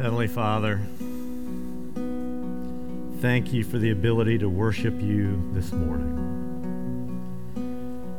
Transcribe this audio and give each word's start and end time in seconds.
Heavenly 0.00 0.28
Father, 0.28 0.80
thank 3.20 3.52
you 3.52 3.62
for 3.62 3.76
the 3.76 3.90
ability 3.90 4.38
to 4.38 4.48
worship 4.48 4.98
you 4.98 5.46
this 5.52 5.72
morning. 5.72 6.16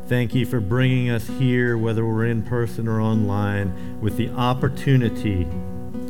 Thank 0.07 0.35
you 0.35 0.45
for 0.45 0.59
bringing 0.59 1.09
us 1.09 1.25
here, 1.25 1.79
whether 1.79 2.05
we're 2.05 2.27
in 2.27 2.43
person 2.43 2.87
or 2.87 3.01
online, 3.01 3.99
with 3.99 4.15
the 4.15 4.29
opportunity 4.29 5.45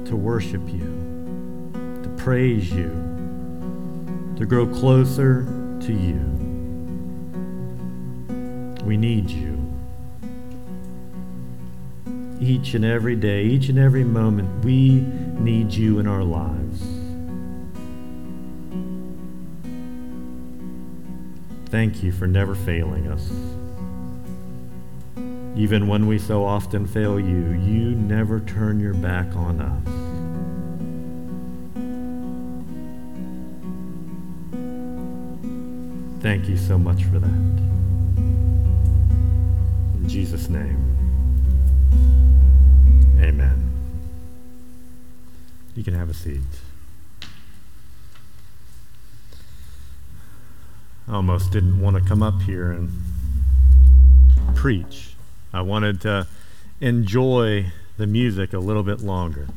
to 0.04 0.14
worship 0.14 0.60
you, 0.68 1.72
to 2.04 2.10
praise 2.18 2.70
you, 2.70 2.90
to 4.38 4.46
grow 4.46 4.68
closer 4.68 5.46
to 5.84 5.94
you. 5.94 6.20
We 8.86 8.98
need 8.98 9.30
you. 9.30 9.58
Each 12.42 12.74
and 12.74 12.84
every 12.84 13.16
day, 13.16 13.46
each 13.46 13.70
and 13.70 13.80
every 13.80 14.04
moment, 14.04 14.66
we 14.66 15.06
need 15.44 15.74
you 15.74 16.00
in 16.00 16.08
our 16.08 16.24
lives. 16.24 16.82
Thank 21.70 22.04
you 22.04 22.12
for 22.12 22.28
never 22.28 22.54
failing 22.54 23.08
us. 23.08 23.32
Even 25.56 25.88
when 25.88 26.08
we 26.08 26.18
so 26.18 26.46
often 26.46 26.86
fail 26.86 27.20
you, 27.20 27.52
you 27.54 27.96
never 27.96 28.40
turn 28.40 28.80
your 28.80 28.94
back 28.94 29.36
on 29.36 29.62
us. 29.62 30.02
Thank 36.22 36.48
you 36.48 36.58
so 36.58 36.78
much 36.78 37.04
for 37.06 37.20
that. 37.20 37.30
In 39.98 40.06
Jesus' 40.08 40.50
name, 40.50 40.91
You 45.76 45.84
can 45.84 45.94
have 45.94 46.10
a 46.10 46.14
seat. 46.14 46.42
I 51.08 51.16
almost 51.16 51.52
didn't 51.52 51.80
want 51.80 51.96
to 51.96 52.02
come 52.08 52.22
up 52.22 52.42
here 52.42 52.72
and 52.72 52.92
preach. 54.56 55.16
I 55.54 55.62
wanted 55.62 56.02
to 56.02 56.28
enjoy 56.80 57.72
the 57.98 58.08
music 58.08 58.54
a 58.54 58.60
little 58.60 58.84
bit 58.84 59.02
longer, 59.02 59.48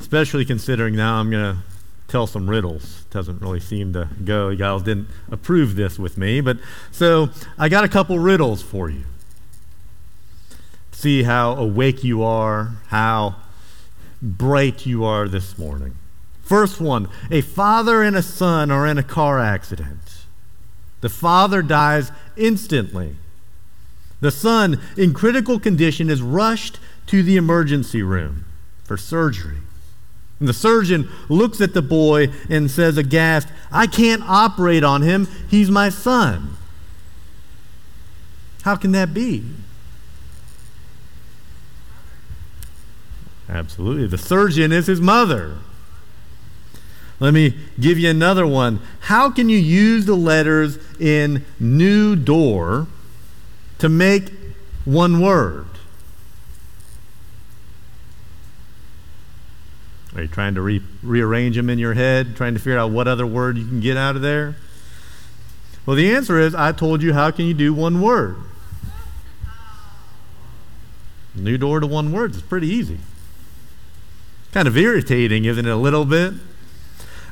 especially 0.00 0.44
considering 0.44 0.96
now 0.96 1.16
I'm 1.16 1.30
going 1.30 1.56
to 1.56 1.62
tell 2.08 2.26
some 2.26 2.48
riddles. 2.48 3.04
Doesn't 3.10 3.40
really 3.40 3.60
seem 3.60 3.92
to 3.92 4.08
go. 4.24 4.48
You 4.48 4.56
guys 4.56 4.82
didn't 4.82 5.08
approve 5.30 5.76
this 5.76 5.98
with 5.98 6.18
me, 6.18 6.40
but 6.40 6.58
so 6.90 7.30
I 7.58 7.68
got 7.68 7.84
a 7.84 7.88
couple 7.88 8.18
riddles 8.18 8.62
for 8.62 8.90
you. 8.90 9.04
See 10.92 11.22
how 11.22 11.52
awake 11.52 12.04
you 12.04 12.22
are, 12.22 12.72
how 12.88 13.36
bright 14.22 14.86
you 14.86 15.04
are 15.04 15.28
this 15.28 15.58
morning. 15.58 15.96
First 16.42 16.80
one 16.80 17.08
a 17.30 17.40
father 17.40 18.02
and 18.02 18.16
a 18.16 18.22
son 18.22 18.70
are 18.70 18.86
in 18.86 18.98
a 18.98 19.02
car 19.02 19.38
accident. 19.38 20.24
The 21.00 21.08
father 21.08 21.62
dies 21.62 22.12
instantly. 22.36 23.16
The 24.20 24.30
son, 24.30 24.80
in 24.98 25.14
critical 25.14 25.58
condition, 25.58 26.10
is 26.10 26.20
rushed 26.20 26.78
to 27.06 27.22
the 27.22 27.36
emergency 27.36 28.02
room 28.02 28.44
for 28.84 28.96
surgery. 28.98 29.58
And 30.38 30.48
the 30.48 30.54
surgeon 30.54 31.08
looks 31.28 31.60
at 31.60 31.74
the 31.74 31.82
boy 31.82 32.28
and 32.48 32.70
says, 32.70 32.98
aghast, 32.98 33.48
I 33.70 33.86
can't 33.86 34.22
operate 34.26 34.84
on 34.84 35.02
him. 35.02 35.28
He's 35.48 35.70
my 35.70 35.88
son. 35.88 36.56
How 38.62 38.76
can 38.76 38.92
that 38.92 39.14
be? 39.14 39.44
Absolutely. 43.50 44.06
The 44.06 44.18
surgeon 44.18 44.70
is 44.70 44.86
his 44.86 45.00
mother. 45.00 45.56
Let 47.18 47.34
me 47.34 47.54
give 47.78 47.98
you 47.98 48.08
another 48.08 48.46
one. 48.46 48.80
How 49.00 49.30
can 49.30 49.48
you 49.48 49.58
use 49.58 50.06
the 50.06 50.14
letters 50.14 50.78
in 50.98 51.44
new 51.58 52.14
door 52.16 52.86
to 53.78 53.88
make 53.88 54.30
one 54.84 55.20
word? 55.20 55.66
Are 60.14 60.22
you 60.22 60.28
trying 60.28 60.54
to 60.54 60.62
re- 60.62 60.82
rearrange 61.02 61.56
them 61.56 61.68
in 61.68 61.78
your 61.78 61.94
head, 61.94 62.36
trying 62.36 62.54
to 62.54 62.60
figure 62.60 62.78
out 62.78 62.90
what 62.90 63.08
other 63.08 63.26
word 63.26 63.58
you 63.58 63.66
can 63.66 63.80
get 63.80 63.96
out 63.96 64.16
of 64.16 64.22
there? 64.22 64.56
Well, 65.84 65.96
the 65.96 66.14
answer 66.14 66.38
is 66.38 66.54
I 66.54 66.72
told 66.72 67.02
you 67.02 67.14
how 67.14 67.30
can 67.32 67.46
you 67.46 67.54
do 67.54 67.74
one 67.74 68.00
word? 68.00 68.36
New 71.34 71.58
door 71.58 71.80
to 71.80 71.86
one 71.86 72.12
word 72.12 72.34
is 72.34 72.42
pretty 72.42 72.68
easy. 72.68 72.98
Kind 74.52 74.66
of 74.66 74.76
irritating, 74.76 75.44
isn't 75.44 75.64
it, 75.64 75.70
a 75.70 75.76
little 75.76 76.04
bit? 76.04 76.34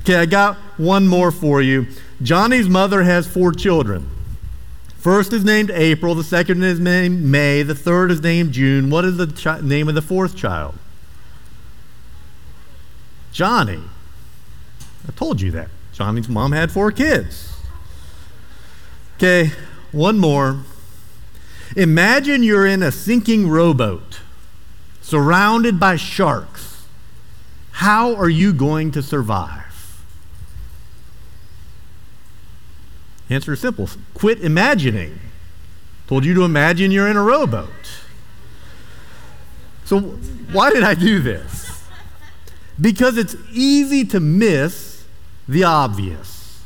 Okay, 0.00 0.16
I 0.16 0.26
got 0.26 0.56
one 0.76 1.06
more 1.06 1.30
for 1.30 1.60
you. 1.60 1.86
Johnny's 2.22 2.68
mother 2.68 3.02
has 3.02 3.26
four 3.26 3.52
children. 3.52 4.08
First 4.96 5.32
is 5.32 5.44
named 5.44 5.70
April, 5.70 6.14
the 6.14 6.24
second 6.24 6.62
is 6.62 6.80
named 6.80 7.22
May, 7.22 7.62
the 7.62 7.74
third 7.74 8.10
is 8.10 8.20
named 8.20 8.52
June. 8.52 8.90
What 8.90 9.04
is 9.04 9.16
the 9.16 9.26
chi- 9.26 9.60
name 9.60 9.88
of 9.88 9.94
the 9.94 10.02
fourth 10.02 10.36
child? 10.36 10.76
Johnny. 13.32 13.80
I 15.06 15.12
told 15.12 15.40
you 15.40 15.50
that. 15.52 15.68
Johnny's 15.92 16.28
mom 16.28 16.52
had 16.52 16.70
four 16.70 16.90
kids. 16.92 17.56
Okay, 19.16 19.52
one 19.92 20.18
more. 20.18 20.60
Imagine 21.76 22.42
you're 22.42 22.66
in 22.66 22.82
a 22.82 22.90
sinking 22.90 23.48
rowboat, 23.48 24.20
surrounded 25.00 25.78
by 25.78 25.96
sharks. 25.96 26.57
How 27.78 28.16
are 28.16 28.28
you 28.28 28.52
going 28.52 28.90
to 28.90 29.02
survive? 29.04 30.02
Answer 33.30 33.52
is 33.52 33.60
simple 33.60 33.88
quit 34.14 34.40
imagining. 34.40 35.20
Told 36.08 36.24
you 36.24 36.34
to 36.34 36.42
imagine 36.42 36.90
you're 36.90 37.06
in 37.06 37.16
a 37.16 37.22
rowboat. 37.22 37.68
So, 39.84 40.00
why 40.50 40.72
did 40.72 40.82
I 40.82 40.94
do 40.94 41.20
this? 41.20 41.84
Because 42.80 43.16
it's 43.16 43.36
easy 43.52 44.04
to 44.06 44.18
miss 44.18 45.04
the 45.46 45.62
obvious. 45.62 46.60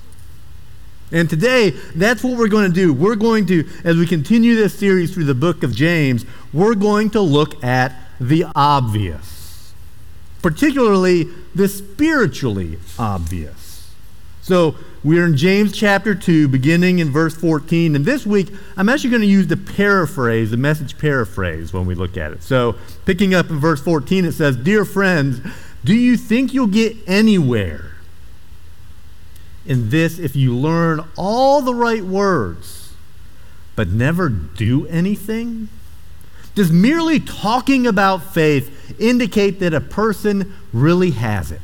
And 1.13 1.29
today, 1.29 1.71
that's 1.95 2.25
what 2.25 2.39
we're 2.39 2.49
going 2.49 2.71
to 2.71 2.75
do. 2.75 2.95
We're 2.95 3.17
going 3.17 3.45
to, 3.49 3.69
as 3.85 3.99
we 3.99 4.07
continue 4.07 4.57
this 4.57 4.79
series 4.79 5.13
through 5.13 5.25
the 5.25 5.35
book 5.35 5.63
of 5.63 5.75
James, 5.75 6.25
we're 6.55 6.75
going 6.75 7.11
to 7.11 7.21
look 7.21 7.63
at 7.63 7.95
the 8.19 8.47
obvious, 8.55 9.42
particularly 10.43 11.29
the 11.55 11.69
spiritually 11.69 12.79
obvious. 12.99 13.91
So, 14.43 14.75
we're 15.05 15.25
in 15.25 15.37
James 15.37 15.73
chapter 15.73 16.15
2, 16.15 16.49
beginning 16.49 16.99
in 17.01 17.11
verse 17.11 17.35
14. 17.35 17.97
And 17.97 18.05
this 18.05 18.25
week, 18.27 18.53
I'm 18.77 18.89
actually 18.89 19.11
going 19.11 19.23
to 19.23 19.29
use 19.29 19.49
the 19.49 19.57
paraphrase, 19.57 20.51
the 20.51 20.57
message 20.57 20.99
paraphrase, 20.99 21.73
when 21.73 21.87
we 21.87 21.95
look 21.95 22.17
at 22.17 22.33
it. 22.33 22.43
So, 22.43 22.77
picking 23.05 23.35
up 23.35 23.51
in 23.51 23.59
verse 23.59 23.81
14, 23.81 24.25
it 24.25 24.33
says, 24.33 24.57
Dear 24.57 24.85
friends, 24.85 25.41
do 25.85 25.95
you 25.95 26.17
think 26.17 26.55
you'll 26.55 26.69
get 26.69 26.97
anywhere 27.07 27.97
in 29.67 29.91
this 29.91 30.19
if 30.19 30.37
you 30.37 30.55
learn 30.57 31.05
all 31.17 31.63
the 31.63 31.75
right 31.75 32.05
words, 32.05 32.95
but 33.75 33.89
never 33.89 34.29
do 34.29 34.87
anything? 34.87 35.69
Does 36.55 36.71
merely 36.71 37.19
talking 37.19 37.87
about 37.87 38.35
faith 38.35 39.01
indicate 39.01 39.61
that 39.61 39.73
a 39.73 39.81
person 39.81 40.55
really 40.73 41.13
has 41.13 41.51
it? 41.51 41.61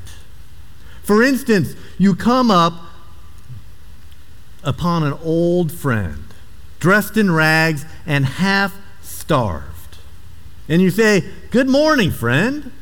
For 1.02 1.22
instance, 1.22 1.74
you 1.98 2.14
come 2.14 2.50
up 2.50 2.74
upon 4.62 5.02
an 5.02 5.14
old 5.22 5.72
friend, 5.72 6.24
dressed 6.80 7.16
in 7.16 7.30
rags 7.30 7.84
and 8.06 8.24
half 8.24 8.74
starved. 9.02 9.98
And 10.68 10.82
you 10.82 10.90
say, 10.90 11.24
Good 11.50 11.68
morning, 11.68 12.10
friend. 12.10 12.72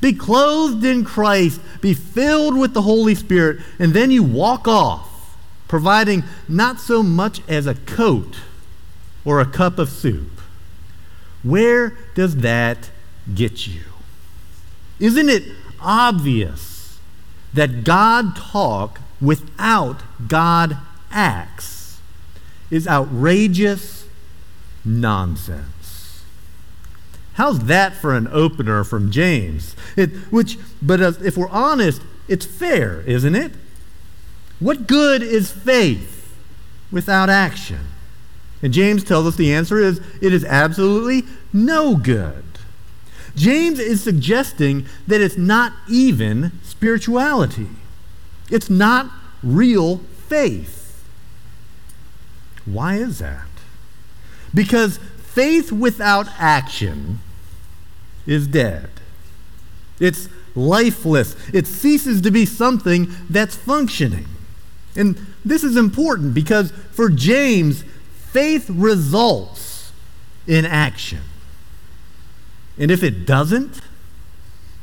Be 0.00 0.12
clothed 0.12 0.84
in 0.84 1.04
Christ, 1.04 1.60
be 1.80 1.94
filled 1.94 2.56
with 2.56 2.74
the 2.74 2.82
Holy 2.82 3.14
Spirit, 3.14 3.60
and 3.78 3.94
then 3.94 4.10
you 4.10 4.22
walk 4.22 4.68
off, 4.68 5.36
providing 5.68 6.22
not 6.48 6.78
so 6.78 7.02
much 7.02 7.40
as 7.48 7.66
a 7.66 7.74
coat 7.74 8.36
or 9.24 9.40
a 9.40 9.46
cup 9.46 9.78
of 9.78 9.88
soup. 9.88 10.35
Where 11.48 11.96
does 12.14 12.38
that 12.38 12.90
get 13.34 13.66
you? 13.66 13.82
Isn't 14.98 15.28
it 15.28 15.44
obvious 15.80 16.98
that 17.54 17.84
God 17.84 18.36
talk 18.36 19.00
without 19.20 20.02
God 20.28 20.76
acts 21.10 21.98
is 22.70 22.86
outrageous 22.86 24.06
nonsense. 24.84 26.22
How's 27.34 27.66
that 27.66 27.94
for 27.94 28.14
an 28.14 28.28
opener 28.30 28.84
from 28.84 29.10
James? 29.10 29.76
It, 29.96 30.10
which, 30.30 30.58
but 30.80 31.00
as, 31.00 31.20
if 31.20 31.36
we're 31.36 31.48
honest, 31.48 32.02
it's 32.28 32.46
fair, 32.46 33.02
isn't 33.02 33.34
it? 33.34 33.52
What 34.58 34.86
good 34.86 35.22
is 35.22 35.52
faith 35.52 36.34
without 36.90 37.28
action? 37.28 37.80
And 38.62 38.72
James 38.72 39.04
tells 39.04 39.26
us 39.26 39.36
the 39.36 39.52
answer 39.52 39.78
is 39.78 40.00
it 40.20 40.32
is 40.32 40.44
absolutely 40.44 41.24
no 41.52 41.96
good. 41.96 42.44
James 43.34 43.78
is 43.78 44.02
suggesting 44.02 44.86
that 45.06 45.20
it's 45.20 45.36
not 45.36 45.72
even 45.88 46.52
spirituality. 46.62 47.68
It's 48.50 48.70
not 48.70 49.10
real 49.42 49.98
faith. 50.28 51.04
Why 52.64 52.96
is 52.96 53.18
that? 53.18 53.46
Because 54.54 54.98
faith 55.18 55.70
without 55.70 56.26
action 56.38 57.20
is 58.26 58.46
dead. 58.46 58.88
It's 60.00 60.28
lifeless. 60.54 61.36
It 61.52 61.66
ceases 61.66 62.22
to 62.22 62.30
be 62.30 62.46
something 62.46 63.08
that's 63.28 63.54
functioning. 63.54 64.26
And 64.96 65.18
this 65.44 65.62
is 65.62 65.76
important 65.76 66.32
because 66.32 66.72
for 66.90 67.10
James, 67.10 67.84
faith 68.36 68.68
results 68.68 69.92
in 70.46 70.66
action. 70.66 71.22
And 72.76 72.90
if 72.90 73.02
it 73.02 73.24
doesn't, 73.24 73.80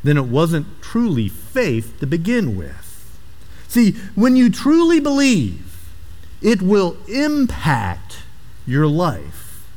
then 0.03 0.17
it 0.17 0.25
wasn't 0.25 0.81
truly 0.81 1.29
faith 1.29 1.99
to 1.99 2.07
begin 2.07 2.55
with. 2.55 3.15
See, 3.67 3.91
when 4.15 4.35
you 4.35 4.49
truly 4.49 4.99
believe, 4.99 5.87
it 6.41 6.63
will 6.63 6.97
impact 7.07 8.23
your 8.65 8.87
life. 8.87 9.67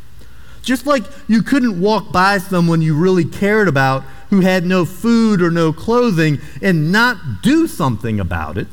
Just 0.63 0.87
like 0.87 1.05
you 1.29 1.43
couldn't 1.43 1.79
walk 1.79 2.11
by 2.11 2.39
someone 2.39 2.81
you 2.81 2.97
really 2.97 3.27
cared 3.27 3.69
about 3.69 4.05
who 4.31 4.41
had 4.41 4.65
no 4.65 4.87
food 4.87 5.43
or 5.43 5.51
no 5.51 5.75
clothing 5.75 6.41
and 6.63 6.91
not 6.91 7.43
do 7.43 7.67
something 7.67 8.19
about 8.19 8.57
it. 8.57 8.69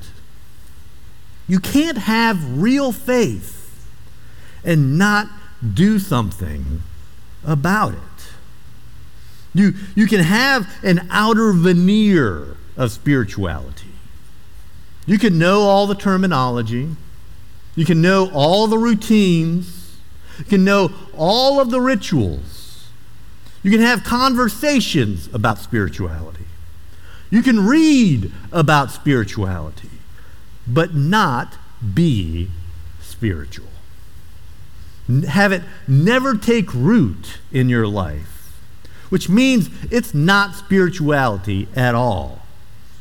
You 1.46 1.60
can't 1.60 1.98
have 1.98 2.62
real 2.62 2.94
faith 2.94 3.63
and 4.64 4.98
not 4.98 5.28
do 5.74 6.00
something 6.00 6.82
about 7.46 7.94
it. 7.94 8.00
You, 9.54 9.74
you 9.96 10.08
can 10.08 10.22
have 10.22 10.68
an 10.84 11.08
outer 11.12 11.52
veneer 11.54 12.58
of 12.76 12.92
spirituality. 12.92 13.92
You 15.06 15.20
can 15.20 15.38
know 15.38 15.62
all 15.62 15.86
the 15.86 15.96
terminology. 15.96 16.90
You 17.76 17.86
can 17.86 18.02
know 18.02 18.32
all 18.34 18.68
the 18.68 18.78
routines. 18.78 19.98
You 20.40 20.46
can 20.46 20.64
know 20.64 20.92
all 21.16 21.60
of 21.60 21.70
the 21.70 21.82
rituals. 21.82 22.88
You 23.62 23.72
can 23.72 23.82
have 23.82 24.04
conversations 24.04 25.30
about 25.34 25.60
spirituality. 25.60 26.46
You 27.30 27.42
can 27.42 27.66
read 27.66 28.32
about 28.52 28.92
spirituality, 28.92 29.90
but 30.68 30.94
not 30.94 31.58
be 31.94 32.50
spiritual. 33.02 33.73
Have 35.28 35.52
it 35.52 35.64
never 35.88 36.36
take 36.36 36.74
root 36.74 37.40
in 37.52 37.68
your 37.68 37.88
life, 37.88 38.58
which 39.10 39.28
means 39.28 39.70
it's 39.92 40.14
not 40.14 40.56
spirituality 40.56 41.68
at 41.76 41.94
all. 41.94 42.42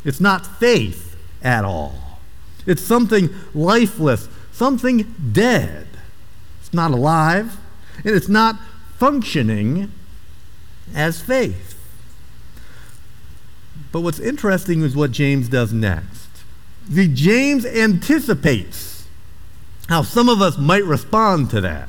It's 0.04 0.20
not 0.20 0.46
faith 0.58 1.16
at 1.42 1.64
all. 1.64 2.18
It's 2.66 2.82
something 2.82 3.30
lifeless, 3.54 4.28
something 4.50 5.14
dead. 5.32 5.86
It's 6.60 6.74
not 6.74 6.90
alive, 6.90 7.56
and 7.98 8.14
it's 8.14 8.28
not 8.28 8.56
functioning 8.98 9.92
as 10.94 11.20
faith. 11.20 11.78
But 13.92 14.00
what's 14.00 14.18
interesting 14.18 14.82
is 14.82 14.96
what 14.96 15.10
James 15.10 15.48
does 15.48 15.72
next. 15.72 16.28
See, 16.90 17.08
James 17.08 17.64
anticipates 17.64 18.91
how 19.88 20.02
some 20.02 20.28
of 20.28 20.40
us 20.40 20.58
might 20.58 20.84
respond 20.84 21.50
to 21.50 21.60
that. 21.62 21.88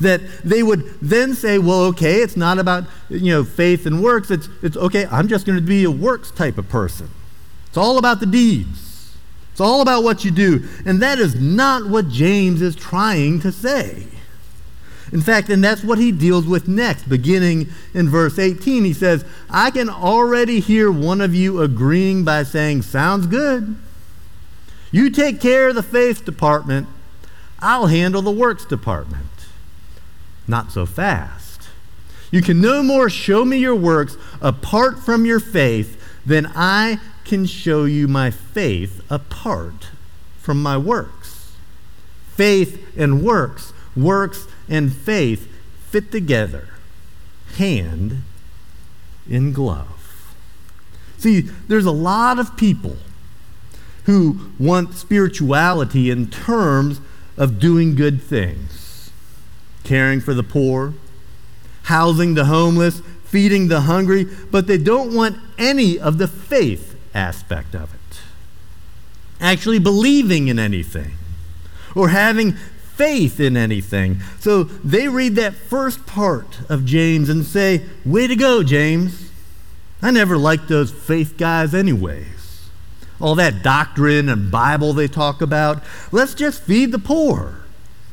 That 0.00 0.22
they 0.42 0.62
would 0.62 0.98
then 1.02 1.34
say, 1.34 1.58
well, 1.58 1.82
okay, 1.86 2.22
it's 2.22 2.36
not 2.36 2.58
about 2.58 2.84
you 3.10 3.32
know 3.32 3.44
faith 3.44 3.84
and 3.84 4.02
works. 4.02 4.30
It's, 4.30 4.48
it's 4.62 4.76
okay, 4.76 5.06
I'm 5.06 5.28
just 5.28 5.44
going 5.44 5.58
to 5.58 5.64
be 5.64 5.84
a 5.84 5.90
works 5.90 6.30
type 6.30 6.56
of 6.56 6.68
person. 6.68 7.10
It's 7.66 7.76
all 7.76 7.98
about 7.98 8.20
the 8.20 8.26
deeds. 8.26 9.14
It's 9.52 9.60
all 9.60 9.82
about 9.82 10.02
what 10.02 10.24
you 10.24 10.30
do. 10.30 10.66
And 10.86 11.02
that 11.02 11.18
is 11.18 11.34
not 11.34 11.86
what 11.86 12.08
James 12.08 12.62
is 12.62 12.74
trying 12.74 13.40
to 13.40 13.52
say. 13.52 14.06
In 15.12 15.20
fact, 15.20 15.48
and 15.48 15.62
that's 15.62 15.82
what 15.82 15.98
he 15.98 16.12
deals 16.12 16.46
with 16.46 16.68
next, 16.68 17.08
beginning 17.08 17.68
in 17.92 18.08
verse 18.08 18.38
18. 18.38 18.84
He 18.84 18.92
says, 18.92 19.24
I 19.50 19.70
can 19.70 19.90
already 19.90 20.60
hear 20.60 20.90
one 20.90 21.20
of 21.20 21.34
you 21.34 21.60
agreeing 21.60 22.24
by 22.24 22.44
saying, 22.44 22.82
Sounds 22.82 23.26
good. 23.26 23.76
You 24.92 25.10
take 25.10 25.40
care 25.40 25.68
of 25.68 25.74
the 25.74 25.82
faith 25.82 26.24
department, 26.24 26.88
I'll 27.62 27.86
handle 27.86 28.22
the 28.22 28.30
works 28.30 28.64
department. 28.64 29.26
Not 30.46 30.72
so 30.72 30.86
fast. 30.86 31.68
You 32.30 32.42
can 32.42 32.60
no 32.60 32.82
more 32.82 33.10
show 33.10 33.44
me 33.44 33.58
your 33.58 33.74
works 33.74 34.16
apart 34.40 35.00
from 35.00 35.24
your 35.24 35.40
faith 35.40 36.00
than 36.24 36.50
I 36.54 36.98
can 37.24 37.46
show 37.46 37.84
you 37.84 38.08
my 38.08 38.30
faith 38.30 39.04
apart 39.10 39.88
from 40.38 40.62
my 40.62 40.76
works. 40.76 41.52
Faith 42.34 42.96
and 42.96 43.22
works, 43.22 43.72
works 43.96 44.46
and 44.68 44.94
faith 44.94 45.48
fit 45.88 46.12
together, 46.12 46.68
hand 47.56 48.22
in 49.28 49.52
glove. 49.52 50.34
See, 51.18 51.42
there's 51.68 51.86
a 51.86 51.90
lot 51.90 52.38
of 52.38 52.56
people 52.56 52.96
who 54.04 54.50
want 54.58 54.94
spirituality 54.94 56.10
in 56.10 56.30
terms 56.30 57.00
of 57.40 57.58
doing 57.58 57.94
good 57.94 58.22
things, 58.22 59.10
caring 59.82 60.20
for 60.20 60.34
the 60.34 60.42
poor, 60.42 60.92
housing 61.84 62.34
the 62.34 62.44
homeless, 62.44 63.00
feeding 63.24 63.68
the 63.68 63.80
hungry, 63.80 64.26
but 64.50 64.66
they 64.66 64.76
don't 64.76 65.14
want 65.14 65.38
any 65.56 65.98
of 65.98 66.18
the 66.18 66.28
faith 66.28 66.94
aspect 67.14 67.74
of 67.74 67.94
it. 67.94 68.20
Actually 69.40 69.78
believing 69.78 70.48
in 70.48 70.58
anything 70.58 71.12
or 71.96 72.10
having 72.10 72.52
faith 72.52 73.40
in 73.40 73.56
anything. 73.56 74.20
So 74.38 74.64
they 74.64 75.08
read 75.08 75.34
that 75.36 75.54
first 75.54 76.04
part 76.04 76.60
of 76.68 76.84
James 76.84 77.30
and 77.30 77.42
say, 77.46 77.86
Way 78.04 78.26
to 78.26 78.36
go, 78.36 78.62
James. 78.62 79.30
I 80.02 80.10
never 80.10 80.36
liked 80.36 80.68
those 80.68 80.92
faith 80.92 81.38
guys, 81.38 81.74
anyways. 81.74 82.39
All 83.20 83.34
that 83.34 83.62
doctrine 83.62 84.28
and 84.28 84.50
Bible 84.50 84.92
they 84.92 85.08
talk 85.08 85.42
about. 85.42 85.82
Let's 86.10 86.34
just 86.34 86.62
feed 86.62 86.92
the 86.92 86.98
poor. 86.98 87.56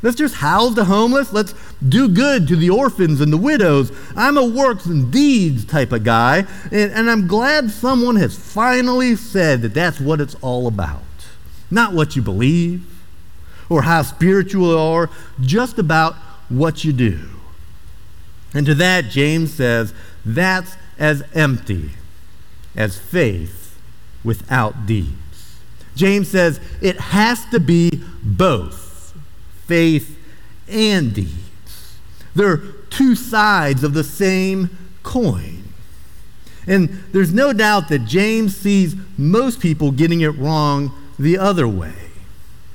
Let's 0.02 0.18
just 0.18 0.36
house 0.36 0.76
the 0.76 0.86
homeless. 0.86 1.34
Let's 1.34 1.56
do 1.88 2.08
good 2.08 2.48
to 2.50 2.56
the 2.56 2.70
orphans 2.70 3.20
and 3.20 3.34
the 3.34 3.38
widows. 3.38 3.92
I'm 4.16 4.38
a 4.38 4.46
works 4.46 4.86
and 4.86 5.12
deeds 5.12 5.66
type 5.66 5.92
of 5.92 6.04
guy, 6.04 6.46
and, 6.72 6.92
and 6.92 7.10
I'm 7.10 7.28
glad 7.28 7.72
someone 7.72 8.16
has 8.18 8.38
finally 8.38 9.16
said 9.16 9.62
that 9.64 9.74
that's 9.74 10.00
what 10.00 10.22
it's 10.22 10.36
all 10.36 10.68
about. 10.68 11.02
Not 11.72 11.94
what 11.94 12.16
you 12.16 12.22
believe 12.22 12.86
or 13.70 13.82
how 13.82 14.02
spiritual 14.02 14.70
you 14.70 14.78
are, 14.78 15.10
just 15.42 15.78
about 15.78 16.16
what 16.48 16.86
you 16.86 16.94
do. 16.94 17.20
And 18.54 18.66
to 18.66 18.76
that, 18.76 19.06
James 19.06 19.54
says, 19.54 19.94
that's 20.26 20.76
as 20.98 21.24
empty 21.34 21.92
as 22.76 22.98
faith 22.98 23.67
without 24.24 24.86
deeds. 24.86 25.60
James 25.96 26.30
says 26.30 26.60
it 26.82 27.00
has 27.00 27.46
to 27.48 27.60
be 27.60 27.90
both 28.24 28.88
faith, 29.68 30.18
and 30.68 31.14
deeds. 31.14 31.98
They're 32.36 32.58
two 32.90 33.16
sides 33.16 33.84
of 33.84 33.94
the 33.94 34.04
same 34.04 34.76
coin. 35.04 35.64
And 36.66 36.90
there's 37.12 37.34
no 37.34 37.54
doubt 37.54 37.90
that 37.90 38.06
James 38.06 38.56
sees 38.56 38.96
most 39.18 39.60
people 39.60 39.92
getting 39.92 40.22
it 40.22 40.38
wrong 40.38 40.92
the 41.20 41.38
other 41.38 41.68
way. 41.68 41.94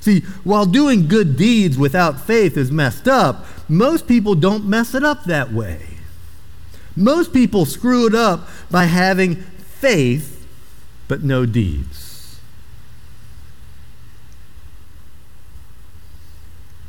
See, 0.00 0.20
while 0.44 0.66
doing 0.66 1.08
good 1.08 1.36
deeds 1.36 1.78
without 1.78 2.20
faith 2.20 2.56
is 2.56 2.70
messed 2.70 3.06
up, 3.06 3.46
most 3.68 4.08
people 4.08 4.34
don't 4.34 4.64
mess 4.64 4.94
it 4.94 5.04
up 5.04 5.24
that 5.24 5.52
way. 5.52 5.86
Most 6.96 7.32
people 7.32 7.64
screw 7.64 8.06
it 8.06 8.14
up 8.14 8.48
by 8.70 8.86
having 8.86 9.36
faith 9.36 10.31
but 11.08 11.22
no 11.22 11.46
deeds. 11.46 12.38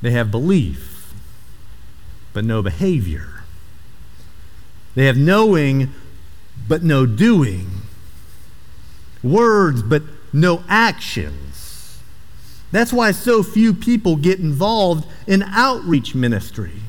They 0.01 0.11
have 0.11 0.31
belief, 0.31 1.13
but 2.33 2.43
no 2.43 2.61
behavior. 2.61 3.43
They 4.95 5.05
have 5.05 5.17
knowing, 5.17 5.93
but 6.67 6.83
no 6.83 7.05
doing. 7.05 7.67
Words, 9.23 9.81
but 9.81 10.03
no 10.33 10.63
actions. 10.67 11.99
That's 12.71 12.91
why 12.91 13.11
so 13.11 13.43
few 13.43 13.73
people 13.73 14.15
get 14.15 14.39
involved 14.39 15.07
in 15.27 15.43
outreach 15.43 16.15
ministry. 16.15 16.81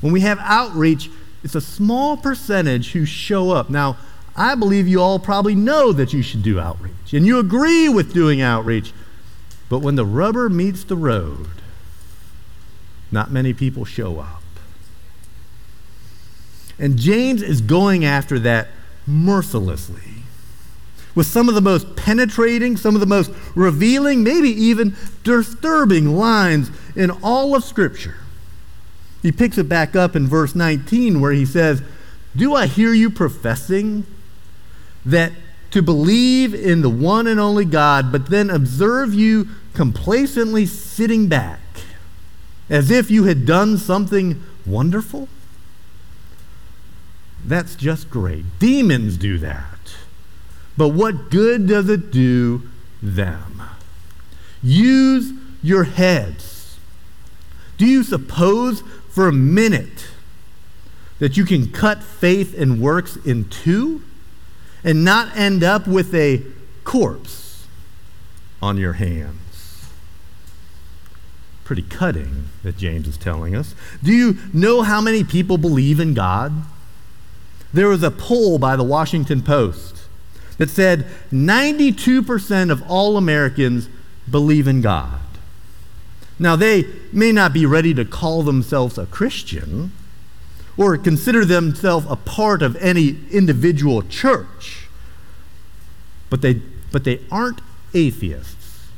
When 0.00 0.12
we 0.12 0.20
have 0.20 0.38
outreach, 0.40 1.10
it's 1.42 1.54
a 1.54 1.60
small 1.60 2.16
percentage 2.16 2.92
who 2.92 3.04
show 3.04 3.50
up. 3.50 3.70
Now, 3.70 3.96
I 4.38 4.54
believe 4.54 4.86
you 4.86 5.00
all 5.00 5.18
probably 5.18 5.56
know 5.56 5.92
that 5.92 6.12
you 6.12 6.22
should 6.22 6.44
do 6.44 6.60
outreach, 6.60 7.12
and 7.12 7.26
you 7.26 7.40
agree 7.40 7.88
with 7.88 8.14
doing 8.14 8.40
outreach. 8.40 8.92
But 9.68 9.80
when 9.80 9.96
the 9.96 10.06
rubber 10.06 10.48
meets 10.48 10.84
the 10.84 10.96
road, 10.96 11.48
not 13.10 13.32
many 13.32 13.52
people 13.52 13.84
show 13.84 14.20
up. 14.20 14.42
And 16.78 16.96
James 16.96 17.42
is 17.42 17.60
going 17.60 18.04
after 18.04 18.38
that 18.38 18.68
mercilessly 19.06 20.22
with 21.16 21.26
some 21.26 21.48
of 21.48 21.56
the 21.56 21.60
most 21.60 21.96
penetrating, 21.96 22.76
some 22.76 22.94
of 22.94 23.00
the 23.00 23.06
most 23.06 23.32
revealing, 23.56 24.22
maybe 24.22 24.50
even 24.50 24.94
disturbing 25.24 26.16
lines 26.16 26.70
in 26.94 27.10
all 27.10 27.56
of 27.56 27.64
Scripture. 27.64 28.18
He 29.20 29.32
picks 29.32 29.58
it 29.58 29.68
back 29.68 29.96
up 29.96 30.14
in 30.14 30.28
verse 30.28 30.54
19 30.54 31.20
where 31.20 31.32
he 31.32 31.44
says, 31.44 31.82
Do 32.36 32.54
I 32.54 32.68
hear 32.68 32.92
you 32.92 33.10
professing 33.10 34.06
that 35.04 35.32
to 35.70 35.82
believe 35.82 36.54
in 36.54 36.82
the 36.82 36.90
one 36.90 37.26
and 37.26 37.38
only 37.38 37.64
God, 37.64 38.10
but 38.10 38.30
then 38.30 38.50
observe 38.50 39.14
you 39.14 39.48
complacently 39.74 40.66
sitting 40.66 41.28
back 41.28 41.60
as 42.70 42.90
if 42.90 43.10
you 43.10 43.24
had 43.24 43.46
done 43.46 43.78
something 43.78 44.42
wonderful? 44.66 45.28
That's 47.44 47.74
just 47.76 48.10
great. 48.10 48.44
Demons 48.58 49.16
do 49.16 49.38
that. 49.38 49.96
But 50.76 50.88
what 50.88 51.30
good 51.30 51.66
does 51.66 51.88
it 51.88 52.10
do 52.10 52.62
them? 53.02 53.62
Use 54.62 55.32
your 55.62 55.84
heads. 55.84 56.78
Do 57.76 57.86
you 57.86 58.02
suppose 58.02 58.82
for 59.08 59.28
a 59.28 59.32
minute 59.32 60.08
that 61.18 61.36
you 61.36 61.44
can 61.44 61.70
cut 61.70 62.02
faith 62.02 62.58
and 62.58 62.80
works 62.80 63.16
in 63.16 63.48
two 63.48 64.02
and 64.84 65.04
not 65.04 65.36
end 65.36 65.62
up 65.62 65.86
with 65.86 66.14
a 66.14 66.42
corpse 66.84 67.66
on 68.62 68.76
your 68.76 68.94
hands? 68.94 69.88
Pretty 71.64 71.82
cutting 71.82 72.46
that 72.62 72.76
James 72.76 73.06
is 73.06 73.18
telling 73.18 73.54
us. 73.54 73.74
Do 74.02 74.12
you 74.12 74.38
know 74.52 74.82
how 74.82 75.00
many 75.00 75.22
people 75.22 75.58
believe 75.58 76.00
in 76.00 76.14
God? 76.14 76.52
There 77.72 77.88
was 77.88 78.02
a 78.02 78.10
poll 78.10 78.58
by 78.58 78.76
the 78.76 78.84
Washington 78.84 79.42
Post 79.42 80.06
that 80.56 80.70
said 80.70 81.06
92% 81.30 82.70
of 82.70 82.82
all 82.90 83.16
Americans 83.16 83.88
believe 84.30 84.66
in 84.66 84.80
God. 84.80 85.20
Now, 86.38 86.56
they 86.56 86.84
may 87.12 87.32
not 87.32 87.52
be 87.52 87.66
ready 87.66 87.92
to 87.94 88.04
call 88.04 88.42
themselves 88.42 88.96
a 88.96 89.06
Christian 89.06 89.92
or 90.78 90.96
consider 90.96 91.44
themselves 91.44 92.06
a 92.08 92.16
part 92.16 92.62
of 92.62 92.76
any 92.76 93.18
individual 93.30 94.02
church, 94.02 94.88
but 96.30 96.40
they, 96.40 96.62
but 96.92 97.04
they 97.04 97.20
aren't 97.30 97.60
atheists. 97.92 98.88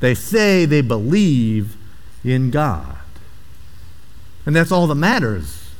They 0.00 0.14
say 0.14 0.66
they 0.66 0.82
believe 0.82 1.76
in 2.22 2.50
God. 2.50 2.98
And 4.44 4.54
that's 4.54 4.70
all 4.70 4.86
that 4.88 4.96
matters, 4.96 5.70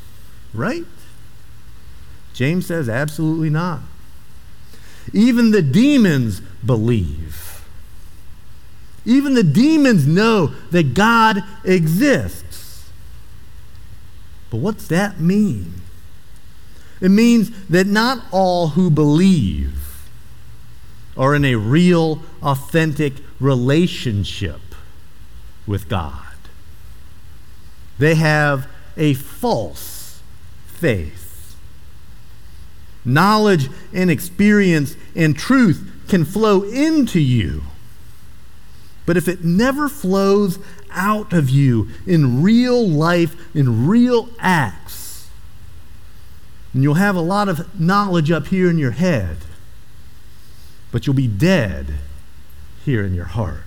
right? 0.55 0.85
James 2.33 2.67
says 2.67 2.89
absolutely 2.89 3.51
not. 3.51 3.81
Even 5.13 5.51
the 5.51 5.63
demons 5.63 6.41
believe. 6.65 7.65
Even 9.05 9.35
the 9.35 9.43
demons 9.43 10.07
know 10.07 10.47
that 10.71 10.95
God 10.95 11.43
exists. 11.65 12.52
But 14.53 14.59
what's 14.59 14.87
that 14.89 15.19
mean? 15.19 15.81
It 17.01 17.09
means 17.09 17.51
that 17.69 17.87
not 17.87 18.23
all 18.31 18.69
who 18.69 18.91
believe 18.91 20.07
are 21.17 21.35
in 21.35 21.47
a 21.47 21.55
real, 21.55 22.23
authentic 22.43 23.15
relationship 23.41 24.61
with 25.67 25.89
God. 25.89 26.37
They 27.99 28.15
have 28.15 28.69
a 28.95 29.15
false 29.15 30.21
faith. 30.67 31.57
Knowledge 33.07 33.71
and 33.95 34.11
experience 34.11 34.97
and 35.17 35.35
truth 35.35 35.91
can 36.09 36.27
flow 36.27 36.63
into 36.65 37.21
you. 37.21 37.63
But 39.05 39.17
if 39.17 39.29
it 39.29 39.45
never 39.45 39.89
flows 39.89 40.59
out 40.91 41.33
of 41.33 41.51
you 41.51 41.89
in 42.07 42.43
real 42.43 42.87
life, 42.87 43.35
in 43.55 43.87
real 43.87 44.29
acts, 44.39 45.29
and 46.73 46.83
you'll 46.83 46.95
have 46.95 47.17
a 47.17 47.21
lot 47.21 47.49
of 47.49 47.79
knowledge 47.79 48.31
up 48.31 48.47
here 48.47 48.71
in 48.71 48.79
your 48.79 48.93
head, 48.93 49.39
but 50.91 51.07
you'll 51.07 51.15
be 51.15 51.29
dead 51.29 51.95
here 52.85 53.05
in 53.05 53.15
your 53.15 53.27
heart. 53.27 53.65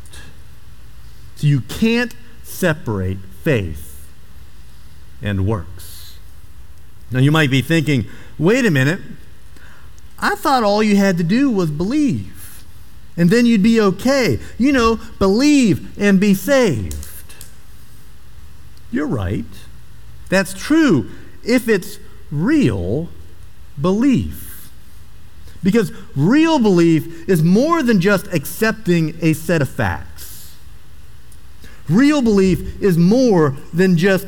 So 1.36 1.48
you 1.48 1.62
can't 1.62 2.16
separate 2.44 3.18
faith 3.44 4.08
and 5.22 5.46
works. 5.46 6.18
Now 7.12 7.20
you 7.20 7.32
might 7.32 7.52
be 7.52 7.62
thinking, 7.62 8.06
wait 8.38 8.66
a 8.66 8.72
minute, 8.72 9.00
I 10.18 10.36
thought 10.36 10.64
all 10.64 10.82
you 10.82 10.96
had 10.96 11.18
to 11.18 11.24
do 11.24 11.50
was 11.52 11.70
believe, 11.70 12.35
and 13.18 13.30
then 13.30 13.46
you'd 13.46 13.64
be 13.64 13.80
okay. 13.80 14.40
You 14.58 14.72
know, 14.72 15.00
believe 15.20 15.98
and 16.00 16.20
be 16.20 16.34
saved. 16.34 17.34
You're 18.92 19.08
right. 19.08 19.46
That's 20.30 20.54
true 20.54 21.10
if 21.44 21.68
it's 21.68 22.00
real 22.32 23.10
belief. 23.80 24.72
Because 25.64 25.92
real 26.16 26.60
belief 26.60 27.28
is 27.28 27.42
more 27.42 27.82
than 27.82 28.00
just 28.00 28.28
accepting 28.28 29.18
a 29.22 29.34
set 29.34 29.62
of 29.62 29.70
facts. 29.70 30.56
Real 31.90 32.22
belief 32.22 32.82
is 32.82 32.98
more 32.98 33.56
than 33.74 33.98
just 33.98 34.28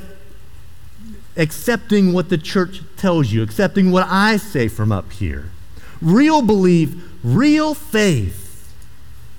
accepting 1.36 2.14
what 2.14 2.30
the 2.30 2.38
church 2.38 2.82
tells 2.96 3.32
you, 3.32 3.44
accepting 3.44 3.92
what 3.92 4.08
I 4.10 4.38
say 4.38 4.68
from 4.68 4.92
up 4.92 5.12
here. 5.12 5.52
Real 6.02 6.42
belief, 6.42 6.96
real 7.24 7.74
faith 7.74 8.47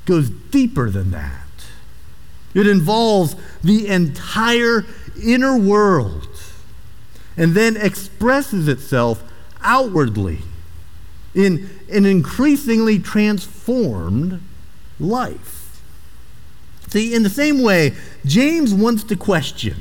goes 0.09 0.31
deeper 0.31 0.91
than 0.91 1.13
that. 1.13 1.47
It 2.55 2.67
involves 2.67 3.37
the 3.63 3.87
entire 3.87 4.85
inner 5.23 5.57
world 5.57 6.29
and 7.37 7.55
then 7.55 7.77
expresses 7.77 8.67
itself 8.67 9.23
outwardly 9.61 10.39
in 11.35 11.71
an 11.93 12.07
increasingly 12.07 12.99
transformed 12.99 14.41
life. 14.99 15.81
See, 16.89 17.15
in 17.15 17.23
the 17.23 17.31
same 17.31 17.63
way, 17.63 17.95
James 18.25 18.73
wants 18.73 19.05
to 19.05 19.17
question 19.17 19.77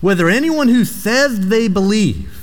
whether 0.00 0.28
anyone 0.28 0.68
who 0.68 0.84
says 0.84 1.48
they 1.48 1.66
believe 1.66 2.37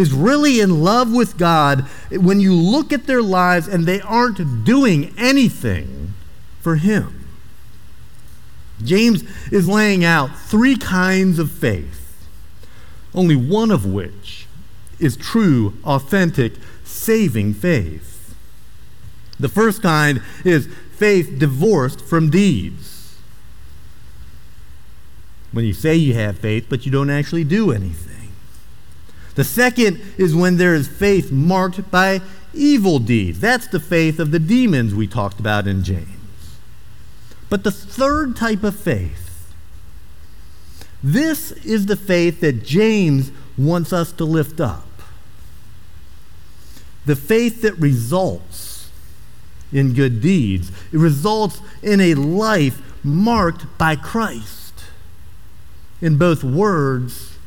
is 0.00 0.14
really 0.14 0.60
in 0.60 0.82
love 0.82 1.12
with 1.12 1.36
God 1.36 1.82
when 2.10 2.40
you 2.40 2.54
look 2.54 2.90
at 2.90 3.06
their 3.06 3.20
lives 3.20 3.68
and 3.68 3.84
they 3.84 4.00
aren't 4.00 4.64
doing 4.64 5.14
anything 5.18 6.14
for 6.60 6.76
Him. 6.76 7.28
James 8.82 9.24
is 9.52 9.68
laying 9.68 10.02
out 10.02 10.34
three 10.38 10.74
kinds 10.74 11.38
of 11.38 11.50
faith, 11.50 12.26
only 13.14 13.36
one 13.36 13.70
of 13.70 13.84
which 13.84 14.46
is 14.98 15.18
true, 15.18 15.74
authentic, 15.84 16.54
saving 16.82 17.52
faith. 17.52 18.34
The 19.38 19.50
first 19.50 19.82
kind 19.82 20.22
is 20.46 20.66
faith 20.96 21.38
divorced 21.38 22.00
from 22.00 22.30
deeds. 22.30 23.18
When 25.52 25.66
you 25.66 25.74
say 25.74 25.94
you 25.94 26.14
have 26.14 26.38
faith, 26.38 26.68
but 26.70 26.86
you 26.86 26.92
don't 26.92 27.10
actually 27.10 27.44
do 27.44 27.70
anything. 27.70 28.09
The 29.40 29.44
second 29.44 30.02
is 30.18 30.34
when 30.34 30.58
there 30.58 30.74
is 30.74 30.86
faith 30.86 31.32
marked 31.32 31.90
by 31.90 32.20
evil 32.52 32.98
deeds. 32.98 33.40
That's 33.40 33.66
the 33.68 33.80
faith 33.80 34.18
of 34.18 34.32
the 34.32 34.38
demons 34.38 34.94
we 34.94 35.06
talked 35.06 35.40
about 35.40 35.66
in 35.66 35.82
James. 35.82 36.58
But 37.48 37.64
the 37.64 37.70
third 37.70 38.36
type 38.36 38.62
of 38.62 38.78
faith, 38.78 39.50
this 41.02 41.52
is 41.52 41.86
the 41.86 41.96
faith 41.96 42.40
that 42.42 42.66
James 42.66 43.32
wants 43.56 43.94
us 43.94 44.12
to 44.12 44.26
lift 44.26 44.60
up. 44.60 44.84
The 47.06 47.16
faith 47.16 47.62
that 47.62 47.78
results 47.78 48.90
in 49.72 49.94
good 49.94 50.20
deeds. 50.20 50.70
It 50.92 50.98
results 50.98 51.62
in 51.82 52.02
a 52.02 52.12
life 52.12 52.82
marked 53.02 53.78
by 53.78 53.96
Christ 53.96 54.84
in 56.02 56.18
both 56.18 56.44
words 56.44 57.38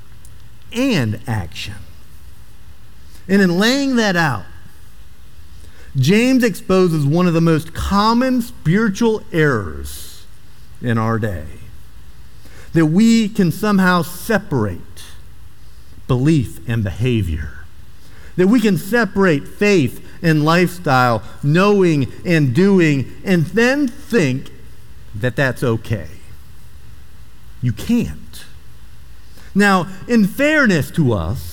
and 0.76 1.20
action. 1.28 1.76
And 3.28 3.42
in 3.42 3.58
laying 3.58 3.96
that 3.96 4.16
out, 4.16 4.46
James 5.96 6.44
exposes 6.44 7.06
one 7.06 7.28
of 7.28 7.34
the 7.34 7.42
most 7.42 7.74
common 7.74 8.42
spiritual 8.42 9.24
errors 9.32 10.26
in 10.82 10.98
our 10.98 11.20
day 11.20 11.46
that 12.74 12.88
we 12.88 13.30
can 13.30 13.52
somehow 13.52 14.02
separate 14.02 14.80
belief 16.08 16.68
and 16.68 16.84
behavior, 16.84 17.66
that 18.36 18.48
we 18.48 18.60
can 18.60 18.78
separate 18.78 19.48
faith 19.48 20.06
and 20.24 20.44
lifestyle, 20.44 21.22
knowing 21.44 22.12
and 22.26 22.56
doing, 22.56 23.22
and 23.24 23.46
then 23.48 23.88
think 23.88 24.52
that 25.14 25.36
that's 25.36 25.64
okay. 25.64 26.08
You 27.62 27.72
can't. 27.72 28.44
Now, 29.54 29.88
in 30.08 30.26
fairness 30.26 30.90
to 30.92 31.14
us, 31.14 31.53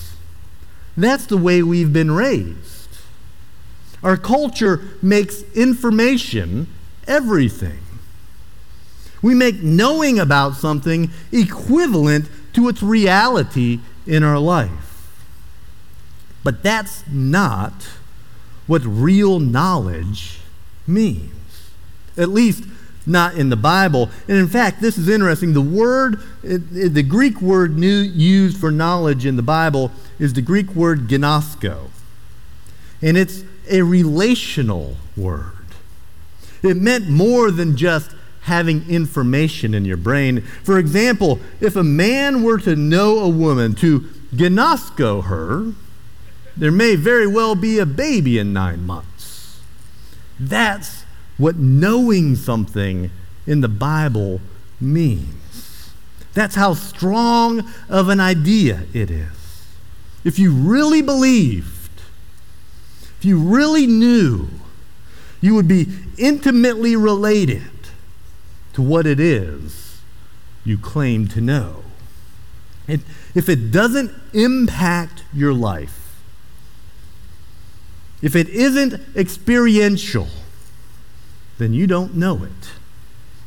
that's 0.97 1.25
the 1.25 1.37
way 1.37 1.63
we've 1.63 1.93
been 1.93 2.11
raised. 2.11 2.89
Our 4.03 4.17
culture 4.17 4.81
makes 5.01 5.43
information 5.53 6.67
everything. 7.07 7.79
We 9.21 9.35
make 9.35 9.61
knowing 9.61 10.19
about 10.19 10.55
something 10.55 11.11
equivalent 11.31 12.27
to 12.53 12.67
its 12.69 12.81
reality 12.81 13.79
in 14.07 14.23
our 14.23 14.39
life. 14.39 15.07
But 16.43 16.63
that's 16.63 17.03
not 17.07 17.87
what 18.65 18.81
real 18.83 19.39
knowledge 19.39 20.39
means. 20.87 21.31
At 22.17 22.29
least 22.29 22.63
not 23.05 23.35
in 23.35 23.49
the 23.49 23.55
Bible. 23.55 24.09
And 24.27 24.37
in 24.37 24.47
fact, 24.47 24.81
this 24.81 24.97
is 24.97 25.09
interesting. 25.09 25.53
The 25.53 25.61
word, 25.61 26.19
the 26.43 27.03
Greek 27.03 27.41
word 27.41 27.77
used 27.79 28.57
for 28.57 28.71
knowledge 28.71 29.25
in 29.25 29.35
the 29.35 29.41
Bible 29.41 29.91
is 30.19 30.33
the 30.33 30.41
Greek 30.41 30.75
word 30.75 31.07
gnosko. 31.07 31.89
And 33.01 33.17
it's 33.17 33.43
a 33.69 33.81
relational 33.81 34.97
word. 35.17 35.65
It 36.61 36.77
meant 36.77 37.09
more 37.09 37.49
than 37.49 37.75
just 37.75 38.11
having 38.41 38.87
information 38.89 39.73
in 39.73 39.85
your 39.85 39.97
brain. 39.97 40.41
For 40.63 40.77
example, 40.77 41.39
if 41.59 41.75
a 41.75 41.83
man 41.83 42.43
were 42.43 42.59
to 42.59 42.75
know 42.75 43.19
a 43.19 43.29
woman, 43.29 43.73
to 43.75 44.01
gnosko 44.33 45.25
her, 45.25 45.73
there 46.55 46.71
may 46.71 46.95
very 46.95 47.27
well 47.27 47.55
be 47.55 47.79
a 47.79 47.85
baby 47.85 48.37
in 48.37 48.53
nine 48.53 48.83
months. 48.85 49.59
That's 50.39 51.00
what 51.41 51.55
knowing 51.55 52.35
something 52.35 53.09
in 53.47 53.61
the 53.61 53.67
Bible 53.67 54.39
means. 54.79 55.91
That's 56.33 56.53
how 56.53 56.75
strong 56.75 57.67
of 57.89 58.09
an 58.09 58.19
idea 58.19 58.83
it 58.93 59.09
is. 59.09 59.65
If 60.23 60.37
you 60.37 60.53
really 60.53 61.01
believed, 61.01 62.01
if 63.17 63.25
you 63.25 63.39
really 63.39 63.87
knew, 63.87 64.49
you 65.41 65.55
would 65.55 65.67
be 65.67 65.87
intimately 66.19 66.95
related 66.95 67.63
to 68.73 68.83
what 68.83 69.07
it 69.07 69.19
is 69.19 69.99
you 70.63 70.77
claim 70.77 71.27
to 71.29 71.41
know. 71.41 71.83
And 72.87 73.03
if 73.33 73.49
it 73.49 73.71
doesn't 73.71 74.11
impact 74.31 75.23
your 75.33 75.53
life, 75.55 76.21
if 78.21 78.35
it 78.35 78.47
isn't 78.49 79.01
experiential, 79.15 80.27
then 81.61 81.73
you 81.73 81.87
don't 81.87 82.15
know 82.15 82.43
it, 82.43 82.71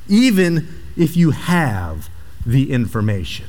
even 0.09 0.83
if 0.97 1.17
you 1.17 1.33
have 1.33 2.09
the 2.47 2.71
information. 2.71 3.47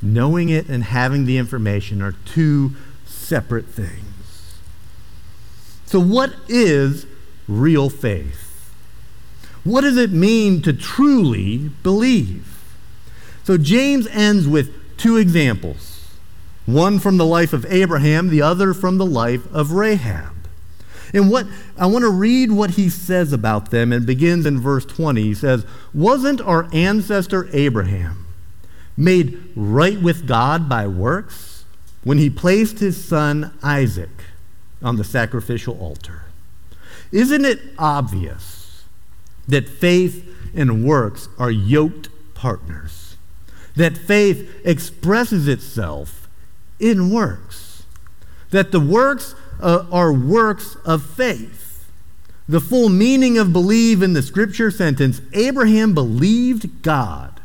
Knowing 0.00 0.48
it 0.48 0.68
and 0.68 0.84
having 0.84 1.26
the 1.26 1.38
information 1.38 2.02
are 2.02 2.12
two 2.24 2.72
separate 3.06 3.66
things. 3.66 4.58
So, 5.86 6.00
what 6.00 6.34
is 6.48 7.06
real 7.46 7.88
faith? 7.88 8.52
What 9.64 9.82
does 9.82 9.96
it 9.96 10.10
mean 10.10 10.60
to 10.62 10.72
truly 10.72 11.70
believe? 11.82 12.52
So 13.44 13.56
James 13.56 14.06
ends 14.08 14.46
with 14.46 14.96
two 14.96 15.16
examples 15.16 15.88
one 16.64 17.00
from 17.00 17.16
the 17.16 17.26
life 17.26 17.52
of 17.52 17.66
Abraham, 17.66 18.28
the 18.28 18.40
other 18.42 18.72
from 18.72 18.98
the 18.98 19.06
life 19.06 19.52
of 19.52 19.72
Rahab. 19.72 20.32
And 21.12 21.30
what 21.30 21.46
I 21.76 21.86
want 21.86 22.04
to 22.04 22.10
read 22.10 22.52
what 22.52 22.70
he 22.70 22.88
says 22.88 23.32
about 23.32 23.70
them 23.70 23.92
and 23.92 24.06
begins 24.06 24.46
in 24.46 24.60
verse 24.60 24.84
20. 24.84 25.22
He 25.22 25.34
says, 25.34 25.66
Wasn't 25.92 26.40
our 26.40 26.68
ancestor 26.72 27.48
Abraham 27.52 28.26
made 28.96 29.52
right 29.54 30.00
with 30.00 30.26
God 30.26 30.68
by 30.68 30.86
works 30.86 31.64
when 32.04 32.18
he 32.18 32.30
placed 32.30 32.78
his 32.78 33.02
son 33.02 33.52
Isaac 33.62 34.10
on 34.82 34.96
the 34.96 35.04
sacrificial 35.04 35.78
altar? 35.78 36.22
Isn't 37.10 37.44
it 37.44 37.60
obvious 37.78 38.84
that 39.46 39.68
faith 39.68 40.28
and 40.54 40.84
works 40.84 41.28
are 41.38 41.50
yoked 41.50 42.08
partners, 42.34 43.16
that 43.76 43.96
faith 43.96 44.50
expresses 44.64 45.48
itself 45.48 46.28
in 46.78 47.10
works, 47.10 47.84
that 48.50 48.72
the 48.72 48.80
works 48.80 49.34
uh, 49.62 49.86
are 49.90 50.12
works 50.12 50.76
of 50.84 51.02
faith. 51.02 51.88
The 52.48 52.60
full 52.60 52.88
meaning 52.88 53.38
of 53.38 53.52
believe 53.52 54.02
in 54.02 54.12
the 54.12 54.22
scripture 54.22 54.70
sentence 54.70 55.22
Abraham 55.32 55.94
believed 55.94 56.82
God 56.82 57.40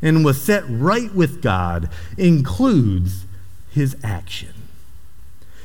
and 0.00 0.24
was 0.24 0.40
set 0.40 0.64
right 0.68 1.12
with 1.12 1.42
God 1.42 1.90
includes 2.16 3.24
his 3.70 3.96
action. 4.02 4.54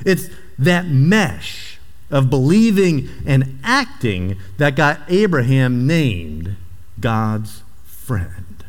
It's 0.05 0.29
that 0.57 0.87
mesh 0.87 1.79
of 2.09 2.29
believing 2.29 3.07
and 3.25 3.59
acting 3.63 4.37
that 4.57 4.75
got 4.75 4.99
Abraham 5.07 5.87
named 5.87 6.55
God's 6.99 7.61
friend. 7.85 8.65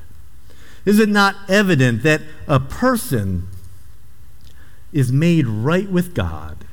Is 0.84 0.98
it 0.98 1.08
not 1.08 1.36
evident 1.48 2.02
that 2.02 2.22
a 2.46 2.60
person 2.60 3.48
is 4.92 5.10
made 5.10 5.46
right 5.46 5.88
with 5.88 6.14
God 6.14 6.64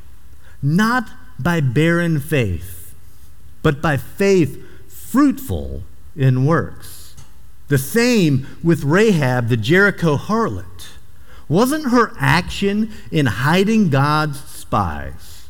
not 0.62 1.10
by 1.38 1.62
barren 1.62 2.20
faith, 2.20 2.94
but 3.62 3.82
by 3.82 3.98
faith 3.98 4.64
fruitful 4.88 5.84
in 6.16 6.46
works? 6.46 7.16
The 7.70 7.78
same 7.78 8.48
with 8.64 8.84
Rahab, 8.84 9.48
the 9.48 9.58
Jericho 9.58 10.18
harlot. 10.18 10.90
Wasn't 11.48 11.92
her 11.92 12.14
action 12.20 12.92
in 13.12 13.26
hiding 13.26 13.90
God's 13.90 14.40
spies 14.40 15.48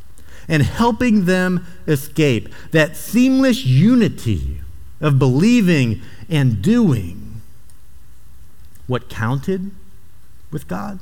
and 0.48 0.64
helping 0.64 1.26
them 1.26 1.66
escape. 1.88 2.50
That 2.72 2.98
seamless 2.98 3.66
unity 3.66 4.62
of 5.00 5.20
believing 5.20 6.02
and 6.30 6.62
doing 6.62 7.42
what 8.88 9.10
counted 9.10 9.72
with 10.52 10.68
God. 10.68 11.00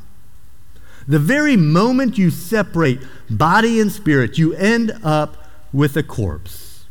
The 1.08 1.20
very 1.20 1.56
moment 1.56 2.17
you 2.17 2.30
separate 2.30 3.00
body 3.30 3.80
and 3.80 3.91
spirit, 3.91 4.38
you 4.38 4.54
end 4.54 4.91
up 5.04 5.50
with 5.72 5.96
a 5.96 6.04
corpse. 6.04 6.86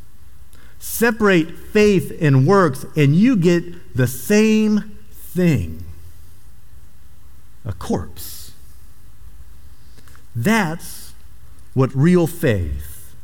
Separate 0.79 1.51
faith 1.51 2.17
and 2.21 2.47
works, 2.47 2.87
and 2.97 3.15
you 3.15 3.37
get 3.37 3.95
the 3.95 4.07
same 4.07 4.97
thing 5.11 5.83
a 7.65 7.73
corpse. 7.73 8.53
That's 10.35 11.13
what 11.75 11.95
real 11.95 12.27
faith 12.27 13.15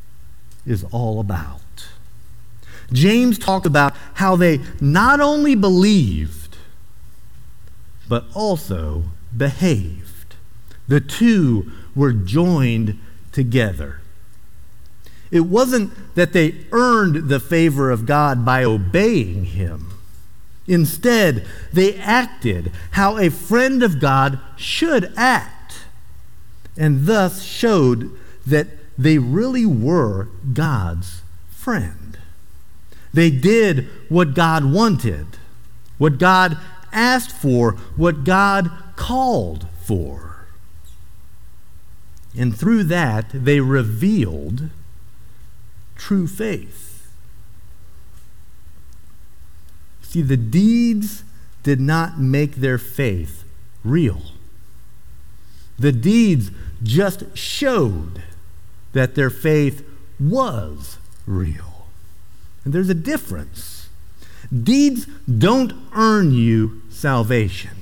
is 0.67 0.85
all 0.91 1.21
about. 1.21 1.61
James 2.93 3.39
talked 3.39 3.67
about 3.67 3.95
how 4.15 4.37
they 4.37 4.61
not 4.81 5.21
only 5.21 5.55
believed, 5.55 6.57
but 8.09 8.25
also 8.35 9.05
behaved. 9.35 10.02
The 10.89 11.01
two 11.01 11.71
were 11.95 12.13
joined 12.13 12.99
together. 13.33 14.01
It 15.31 15.47
wasn't 15.47 15.93
that 16.15 16.33
they 16.33 16.57
earned 16.73 17.29
the 17.29 17.41
favor 17.41 17.91
of 17.91 18.07
God 18.07 18.45
by 18.45 18.65
obeying 18.65 19.47
Him. 19.47 19.89
Instead, 20.67 21.47
they 21.73 21.97
acted 21.97 22.71
how 22.93 23.17
a 23.17 23.31
friend 23.31 23.83
of 23.83 23.99
God 23.99 24.39
should 24.57 25.13
act, 25.17 25.85
and 26.77 27.07
thus 27.07 27.43
showed 27.43 28.11
that 28.47 28.69
they 28.99 29.19
really 29.19 29.67
were 29.67 30.29
God's 30.53 31.23
friend. 31.51 32.19
They 33.13 33.31
did 33.31 33.89
what 34.09 34.35
God 34.35 34.65
wanted, 34.65 35.27
what 35.99 36.19
God 36.19 36.59
asked 36.93 37.33
for, 37.33 37.73
what 37.97 38.25
God 38.25 38.71
called 38.97 39.67
for. 39.83 40.32
And 42.37 42.57
through 42.57 42.85
that, 42.85 43.31
they 43.33 43.61
revealed 43.61 44.71
true 45.97 46.27
faith. 46.27 47.11
See, 50.03 50.23
the 50.23 50.37
deeds 50.37 51.25
did 51.63 51.81
not 51.81 52.19
make 52.19 52.57
their 52.57 52.79
faith 52.79 53.45
real. 53.85 54.23
The 55.79 55.93
deeds 55.93 56.51
just 56.83 57.37
showed 57.37 58.23
that 58.93 59.15
their 59.15 59.31
faith 59.31 59.85
was 60.19 60.99
real. 61.27 61.87
And 62.65 62.73
there's 62.73 62.89
a 62.89 62.95
difference. 62.95 63.89
Deeds 64.53 65.07
don't 65.27 65.73
earn 65.95 66.33
you 66.33 66.83
salvation, 66.91 67.77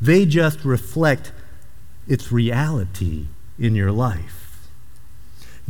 they 0.00 0.24
just 0.24 0.64
reflect 0.64 1.32
its 2.06 2.32
reality 2.32 3.26
in 3.58 3.74
your 3.74 3.92
life. 3.92 4.68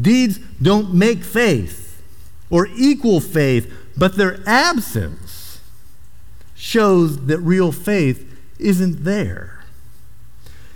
Deeds 0.01 0.39
don't 0.61 0.95
make 0.95 1.25
faith 1.25 2.03
or 2.51 2.69
equal 2.77 3.21
faith, 3.21 3.73
but 3.97 4.17
their 4.17 4.41
absence 4.47 5.61
shows 6.55 7.27
that 7.27 7.39
real 7.39 7.73
faith 7.73 8.25
isn't 8.59 9.05
there. 9.05 9.65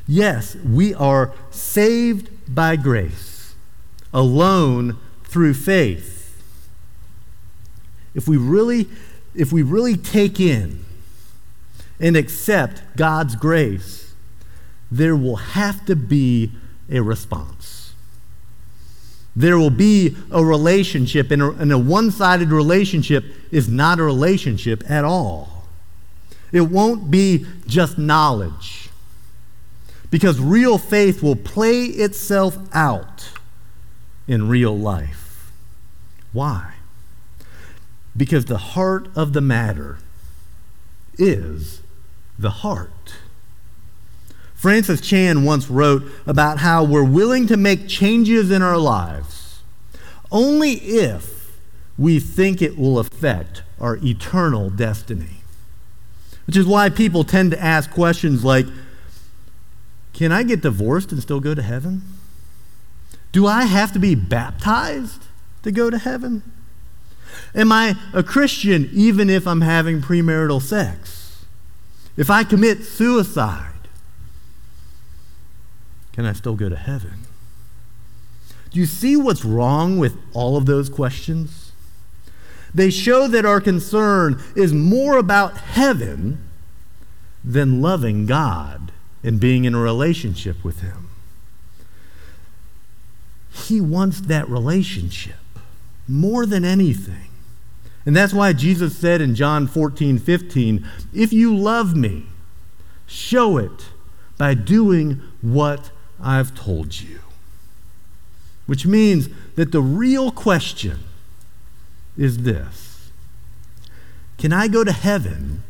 Yes, 0.06 0.56
we 0.56 0.94
are 0.94 1.32
saved 1.50 2.28
by 2.52 2.76
grace, 2.76 3.54
alone 4.12 4.98
through 5.24 5.54
faith. 5.54 6.42
If 8.14 8.28
we 8.28 8.36
really, 8.36 8.88
if 9.34 9.52
we 9.52 9.62
really 9.62 9.96
take 9.96 10.38
in 10.38 10.84
and 11.98 12.16
accept 12.16 12.82
God's 12.96 13.36
grace, 13.36 14.12
there 14.90 15.16
will 15.16 15.36
have 15.36 15.86
to 15.86 15.96
be 15.96 16.52
a 16.92 17.00
response. 17.00 17.94
There 19.34 19.58
will 19.58 19.70
be 19.70 20.14
a 20.30 20.44
relationship, 20.44 21.30
and 21.30 21.72
a, 21.72 21.78
one 21.78 22.10
sided 22.10 22.50
relationship 22.50 23.24
is 23.50 23.66
not 23.68 23.98
a 23.98 24.02
relationship 24.02 24.88
at 24.88 25.04
all. 25.04 25.64
It 26.52 26.62
won't 26.62 27.10
be 27.10 27.46
just 27.66 27.96
knowledge, 27.96 28.90
because 30.10 30.38
real 30.38 30.76
faith 30.76 31.22
will 31.22 31.34
play 31.34 31.84
itself 31.84 32.58
out 32.74 33.30
in 34.28 34.48
real 34.48 34.78
life. 34.78 35.50
Why? 36.34 36.74
Because 38.14 38.44
the 38.44 38.58
heart 38.58 39.08
of 39.16 39.32
the 39.32 39.40
matter 39.40 39.96
is 41.16 41.80
the 42.38 42.50
heart. 42.50 43.14
Francis 44.62 45.00
Chan 45.00 45.42
once 45.42 45.68
wrote 45.68 46.04
about 46.24 46.58
how 46.58 46.84
we're 46.84 47.02
willing 47.02 47.48
to 47.48 47.56
make 47.56 47.88
changes 47.88 48.52
in 48.52 48.62
our 48.62 48.78
lives 48.78 49.60
only 50.30 50.74
if 50.74 51.58
we 51.98 52.20
think 52.20 52.62
it 52.62 52.78
will 52.78 53.00
affect 53.00 53.64
our 53.80 53.96
eternal 54.04 54.70
destiny. 54.70 55.38
Which 56.46 56.56
is 56.56 56.64
why 56.64 56.90
people 56.90 57.24
tend 57.24 57.50
to 57.50 57.60
ask 57.60 57.90
questions 57.90 58.44
like 58.44 58.66
Can 60.12 60.30
I 60.30 60.44
get 60.44 60.60
divorced 60.60 61.10
and 61.10 61.20
still 61.20 61.40
go 61.40 61.56
to 61.56 61.62
heaven? 61.62 62.02
Do 63.32 63.48
I 63.48 63.64
have 63.64 63.90
to 63.94 63.98
be 63.98 64.14
baptized 64.14 65.24
to 65.64 65.72
go 65.72 65.90
to 65.90 65.98
heaven? 65.98 66.44
Am 67.52 67.72
I 67.72 67.96
a 68.14 68.22
Christian 68.22 68.88
even 68.92 69.28
if 69.28 69.44
I'm 69.44 69.62
having 69.62 70.00
premarital 70.00 70.62
sex? 70.62 71.44
If 72.16 72.30
I 72.30 72.44
commit 72.44 72.84
suicide, 72.84 73.71
can 76.12 76.24
I 76.24 76.32
still 76.32 76.54
go 76.54 76.68
to 76.68 76.76
heaven? 76.76 77.26
Do 78.70 78.80
you 78.80 78.86
see 78.86 79.16
what's 79.16 79.44
wrong 79.44 79.98
with 79.98 80.16
all 80.32 80.56
of 80.56 80.66
those 80.66 80.88
questions? 80.88 81.72
They 82.74 82.90
show 82.90 83.28
that 83.28 83.44
our 83.44 83.60
concern 83.60 84.42
is 84.56 84.72
more 84.72 85.18
about 85.18 85.58
heaven 85.58 86.42
than 87.44 87.82
loving 87.82 88.24
God 88.24 88.92
and 89.22 89.38
being 89.38 89.64
in 89.64 89.74
a 89.74 89.80
relationship 89.80 90.64
with 90.64 90.80
Him. 90.80 91.10
He 93.50 93.80
wants 93.80 94.20
that 94.22 94.48
relationship 94.48 95.36
more 96.08 96.46
than 96.46 96.64
anything. 96.64 97.28
And 98.04 98.16
that's 98.16 98.32
why 98.32 98.52
Jesus 98.52 98.96
said 98.96 99.20
in 99.20 99.34
John 99.34 99.66
14, 99.66 100.18
15, 100.18 100.86
If 101.12 101.32
you 101.32 101.54
love 101.54 101.94
me, 101.94 102.26
show 103.06 103.58
it 103.58 103.90
by 104.38 104.54
doing 104.54 105.20
what 105.40 105.90
I've 106.22 106.54
told 106.54 107.00
you. 107.00 107.20
Which 108.66 108.86
means 108.86 109.28
that 109.56 109.72
the 109.72 109.82
real 109.82 110.30
question 110.30 111.00
is 112.16 112.38
this 112.38 113.10
Can 114.38 114.52
I 114.52 114.68
go 114.68 114.84
to 114.84 114.92
heaven 114.92 115.62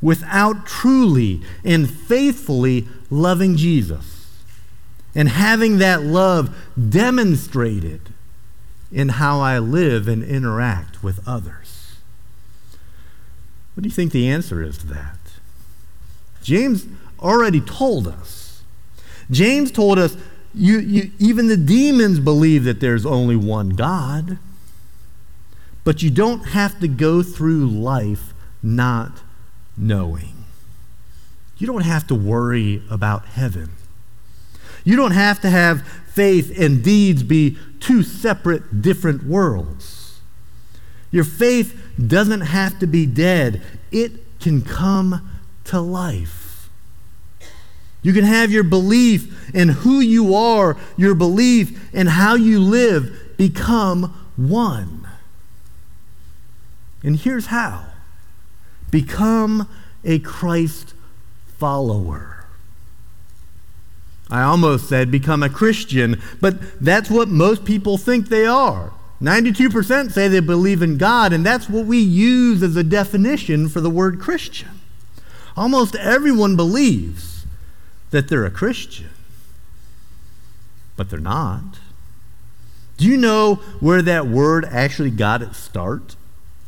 without 0.00 0.66
truly 0.66 1.42
and 1.64 1.88
faithfully 1.88 2.86
loving 3.08 3.56
Jesus 3.56 4.42
and 5.14 5.28
having 5.28 5.78
that 5.78 6.02
love 6.02 6.54
demonstrated 6.88 8.00
in 8.90 9.10
how 9.10 9.40
I 9.40 9.58
live 9.58 10.08
and 10.08 10.22
interact 10.22 11.02
with 11.02 11.26
others? 11.26 11.96
What 13.74 13.82
do 13.82 13.88
you 13.88 13.94
think 13.94 14.12
the 14.12 14.28
answer 14.28 14.62
is 14.62 14.78
to 14.78 14.86
that? 14.88 15.18
James 16.42 16.86
already 17.18 17.60
told 17.60 18.06
us 18.06 18.43
James 19.30 19.70
told 19.70 19.98
us 19.98 20.16
you, 20.54 20.78
you, 20.78 21.10
even 21.18 21.48
the 21.48 21.56
demons 21.56 22.20
believe 22.20 22.64
that 22.64 22.80
there's 22.80 23.04
only 23.04 23.36
one 23.36 23.70
God. 23.70 24.38
But 25.82 26.02
you 26.02 26.10
don't 26.10 26.48
have 26.48 26.80
to 26.80 26.88
go 26.88 27.22
through 27.22 27.68
life 27.68 28.32
not 28.62 29.20
knowing. 29.76 30.44
You 31.58 31.66
don't 31.66 31.82
have 31.82 32.06
to 32.08 32.14
worry 32.14 32.82
about 32.90 33.26
heaven. 33.26 33.70
You 34.84 34.96
don't 34.96 35.12
have 35.12 35.40
to 35.40 35.50
have 35.50 35.86
faith 36.12 36.58
and 36.58 36.82
deeds 36.82 37.22
be 37.22 37.58
two 37.80 38.02
separate, 38.02 38.82
different 38.82 39.24
worlds. 39.24 40.20
Your 41.10 41.24
faith 41.24 41.80
doesn't 42.06 42.42
have 42.42 42.78
to 42.80 42.86
be 42.86 43.06
dead, 43.06 43.62
it 43.92 44.40
can 44.40 44.62
come 44.62 45.30
to 45.64 45.80
life. 45.80 46.43
You 48.04 48.12
can 48.12 48.24
have 48.24 48.52
your 48.52 48.62
belief 48.64 49.54
in 49.54 49.70
who 49.70 49.98
you 49.98 50.34
are, 50.34 50.76
your 50.96 51.14
belief 51.14 51.92
in 51.94 52.06
how 52.06 52.34
you 52.34 52.60
live 52.60 53.34
become 53.38 54.28
one. 54.36 55.08
And 57.02 57.16
here's 57.16 57.46
how 57.46 57.86
become 58.90 59.68
a 60.04 60.18
Christ 60.20 60.94
follower. 61.58 62.46
I 64.30 64.42
almost 64.42 64.88
said 64.88 65.10
become 65.10 65.42
a 65.42 65.48
Christian, 65.48 66.20
but 66.40 66.84
that's 66.84 67.10
what 67.10 67.28
most 67.28 67.64
people 67.64 67.96
think 67.96 68.28
they 68.28 68.46
are. 68.46 68.92
92% 69.22 70.12
say 70.12 70.28
they 70.28 70.40
believe 70.40 70.82
in 70.82 70.98
God, 70.98 71.32
and 71.32 71.44
that's 71.44 71.70
what 71.70 71.86
we 71.86 71.98
use 71.98 72.62
as 72.62 72.76
a 72.76 72.84
definition 72.84 73.68
for 73.68 73.80
the 73.80 73.90
word 73.90 74.20
Christian. 74.20 74.80
Almost 75.56 75.96
everyone 75.96 76.56
believes 76.56 77.33
that 78.14 78.28
they're 78.28 78.44
a 78.44 78.50
Christian, 78.50 79.10
but 80.94 81.10
they're 81.10 81.18
not. 81.18 81.80
Do 82.96 83.08
you 83.08 83.16
know 83.16 83.56
where 83.80 84.02
that 84.02 84.28
word 84.28 84.64
actually 84.66 85.10
got 85.10 85.42
its 85.42 85.58
start? 85.58 86.14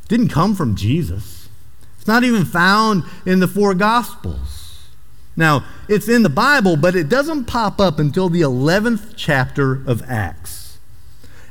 It 0.02 0.08
didn't 0.08 0.30
come 0.30 0.56
from 0.56 0.74
Jesus. 0.74 1.48
It's 1.96 2.08
not 2.08 2.24
even 2.24 2.44
found 2.44 3.04
in 3.24 3.38
the 3.38 3.46
four 3.46 3.74
Gospels. 3.74 4.88
Now, 5.36 5.64
it's 5.88 6.08
in 6.08 6.24
the 6.24 6.28
Bible, 6.28 6.76
but 6.76 6.96
it 6.96 7.08
doesn't 7.08 7.44
pop 7.44 7.80
up 7.80 8.00
until 8.00 8.28
the 8.28 8.40
11th 8.40 9.12
chapter 9.14 9.74
of 9.88 10.02
Acts 10.10 10.78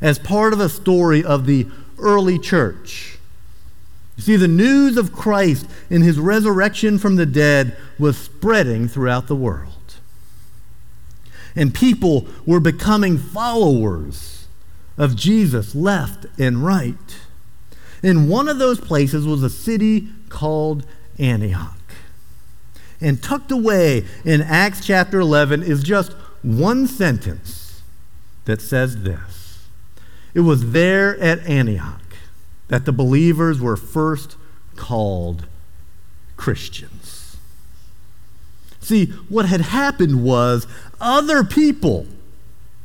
as 0.02 0.20
part 0.20 0.52
of 0.52 0.60
a 0.60 0.68
story 0.68 1.24
of 1.24 1.46
the 1.46 1.68
early 2.00 2.38
church. 2.38 3.18
You 4.18 4.24
see, 4.24 4.36
the 4.36 4.50
news 4.50 4.98
of 4.98 5.14
Christ 5.14 5.68
and 5.90 6.04
his 6.04 6.20
resurrection 6.20 7.00
from 7.00 7.16
the 7.16 7.26
dead 7.26 7.78
was 7.98 8.18
spreading 8.18 8.90
throughout 8.90 9.28
the 9.28 9.38
world 9.38 9.72
and 11.56 11.74
people 11.74 12.28
were 12.46 12.60
becoming 12.60 13.18
followers 13.18 14.48
of 14.98 15.16
Jesus 15.16 15.76
left 15.76 16.26
and 16.38 16.66
right. 16.66 17.20
And 18.04 18.30
one 18.30 18.48
of 18.48 18.60
those 18.60 18.80
places 18.80 19.26
was 19.26 19.44
a 19.44 19.50
city 19.50 20.10
called 20.30 20.86
Antioch. 21.18 21.72
And 23.02 23.22
tucked 23.22 23.52
away 23.52 24.06
in 24.24 24.42
Acts 24.42 24.86
chapter 24.86 25.20
11 25.20 25.64
is 25.64 25.84
just 25.84 26.14
one 26.42 26.88
sentence 26.88 27.82
that 28.46 28.62
says 28.62 29.04
this 29.04 29.68
It 30.34 30.42
was 30.42 30.72
there 30.72 31.20
at 31.20 31.40
Antioch 31.48 32.02
that 32.68 32.86
the 32.86 32.92
believers 32.92 33.60
were 33.60 33.78
first 33.78 34.38
called 34.76 35.46
Christians. 36.38 36.95
See, 38.86 39.08
what 39.30 39.48
had 39.48 39.62
happened 39.62 40.24
was 40.24 40.68
other 41.02 41.44
people 41.44 42.06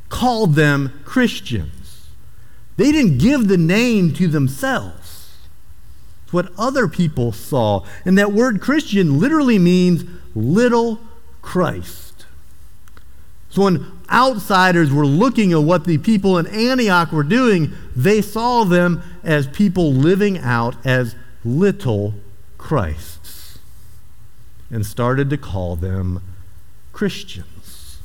called 0.09 0.55
them 0.55 0.99
Christians. 1.05 2.07
They 2.75 2.91
didn't 2.91 3.19
give 3.19 3.47
the 3.47 3.57
name 3.57 4.11
to 4.15 4.27
themselves. 4.27 5.29
It's 6.23 6.33
what 6.33 6.51
other 6.57 6.87
people 6.87 7.31
saw. 7.31 7.85
And 8.03 8.17
that 8.17 8.31
word 8.31 8.61
Christian 8.61 9.19
literally 9.19 9.59
means 9.59 10.03
little 10.33 10.99
Christ. 11.43 12.25
So 13.51 13.65
when 13.65 13.85
outsiders 14.09 14.91
were 14.91 15.05
looking 15.05 15.53
at 15.53 15.61
what 15.61 15.85
the 15.85 15.99
people 15.99 16.39
in 16.39 16.47
Antioch 16.47 17.11
were 17.11 17.21
doing, 17.21 17.73
they 17.95 18.23
saw 18.23 18.63
them 18.63 19.03
as 19.23 19.45
people 19.45 19.93
living 19.93 20.39
out 20.39 20.83
as 20.83 21.15
little 21.45 22.15
Christ 22.57 23.20
and 24.71 24.85
started 24.85 25.29
to 25.29 25.37
call 25.37 25.75
them 25.75 26.21
Christians. 26.93 27.99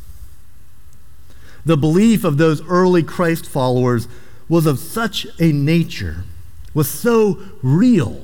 The 1.65 1.77
belief 1.77 2.25
of 2.25 2.39
those 2.39 2.65
early 2.67 3.03
Christ 3.03 3.47
followers 3.47 4.09
was 4.49 4.67
of 4.67 4.79
such 4.79 5.27
a 5.41 5.53
nature, 5.53 6.25
was 6.75 6.89
so 6.89 7.41
real, 7.63 8.23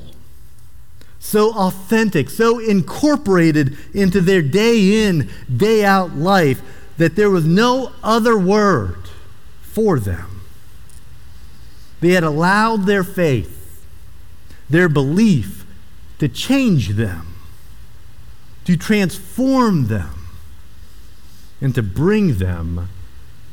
so 1.19 1.53
authentic, 1.55 2.31
so 2.31 2.59
incorporated 2.59 3.77
into 3.95 4.21
their 4.21 4.43
day 4.43 5.05
in, 5.05 5.29
day 5.55 5.85
out 5.85 6.15
life 6.17 6.61
that 6.99 7.17
there 7.17 7.31
was 7.31 7.45
no 7.45 7.93
other 8.03 8.39
word 8.39 9.09
for 9.63 9.99
them. 9.99 10.43
They 12.01 12.11
had 12.11 12.25
allowed 12.25 12.87
their 12.87 13.05
faith, 13.05 13.85
their 14.69 14.89
belief, 14.89 15.65
to 16.19 16.29
change 16.29 16.91
them, 16.91 17.32
to 18.65 18.77
transform 18.77 19.89
them, 19.89 20.27
and 21.61 21.75
to 21.75 21.83
bring 21.83 22.39
them 22.39 22.89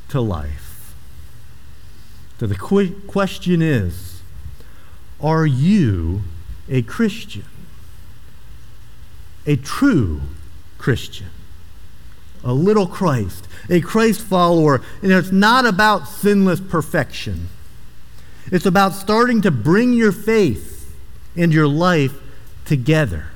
to 0.09 0.21
life. 0.21 0.95
So 2.39 2.47
the 2.47 2.55
qu- 2.55 2.95
question 3.07 3.61
is 3.61 4.21
are 5.21 5.45
you 5.45 6.21
a 6.69 6.81
Christian? 6.81 7.45
A 9.45 9.55
true 9.55 10.21
Christian? 10.77 11.27
A 12.43 12.53
little 12.53 12.87
Christ, 12.87 13.47
a 13.69 13.81
Christ 13.81 14.21
follower. 14.21 14.81
And 15.01 15.11
it's 15.11 15.31
not 15.31 15.65
about 15.65 16.07
sinless 16.07 16.61
perfection. 16.61 17.49
It's 18.51 18.65
about 18.65 18.93
starting 18.93 19.41
to 19.41 19.51
bring 19.51 19.93
your 19.93 20.13
faith 20.13 20.95
and 21.35 21.53
your 21.53 21.67
life 21.67 22.13
together. 22.65 23.27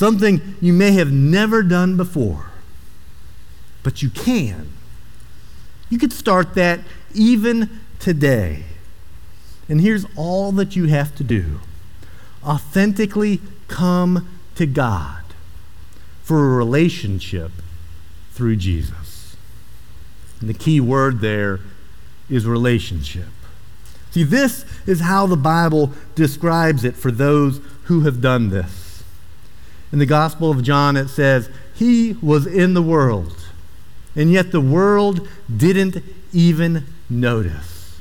Something 0.00 0.56
you 0.62 0.72
may 0.72 0.92
have 0.92 1.12
never 1.12 1.62
done 1.62 1.98
before, 1.98 2.46
but 3.82 4.00
you 4.00 4.08
can. 4.08 4.70
You 5.90 5.98
could 5.98 6.14
start 6.14 6.54
that 6.54 6.80
even 7.12 7.80
today. 7.98 8.62
And 9.68 9.82
here's 9.82 10.06
all 10.16 10.52
that 10.52 10.74
you 10.74 10.86
have 10.86 11.14
to 11.16 11.22
do 11.22 11.60
authentically 12.42 13.42
come 13.68 14.26
to 14.54 14.64
God 14.64 15.22
for 16.22 16.46
a 16.46 16.56
relationship 16.56 17.52
through 18.32 18.56
Jesus. 18.56 19.36
And 20.40 20.48
the 20.48 20.54
key 20.54 20.80
word 20.80 21.20
there 21.20 21.60
is 22.30 22.46
relationship. 22.46 23.28
See, 24.12 24.24
this 24.24 24.64
is 24.86 25.00
how 25.00 25.26
the 25.26 25.36
Bible 25.36 25.92
describes 26.14 26.86
it 26.86 26.96
for 26.96 27.10
those 27.10 27.60
who 27.84 28.00
have 28.00 28.22
done 28.22 28.48
this. 28.48 28.79
In 29.92 29.98
the 29.98 30.06
Gospel 30.06 30.50
of 30.50 30.62
John, 30.62 30.96
it 30.96 31.08
says, 31.08 31.50
He 31.74 32.16
was 32.22 32.46
in 32.46 32.74
the 32.74 32.82
world, 32.82 33.36
and 34.14 34.30
yet 34.30 34.52
the 34.52 34.60
world 34.60 35.26
didn't 35.54 36.02
even 36.32 36.86
notice. 37.08 37.98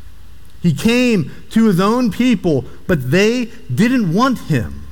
He 0.62 0.73
came 0.73 1.32
to 1.52 1.65
his 1.65 1.80
own 1.80 2.12
people, 2.12 2.65
but 2.86 3.12
they 3.12 3.45
didn't 3.73 4.13
want 4.13 4.39
him. 4.39 4.88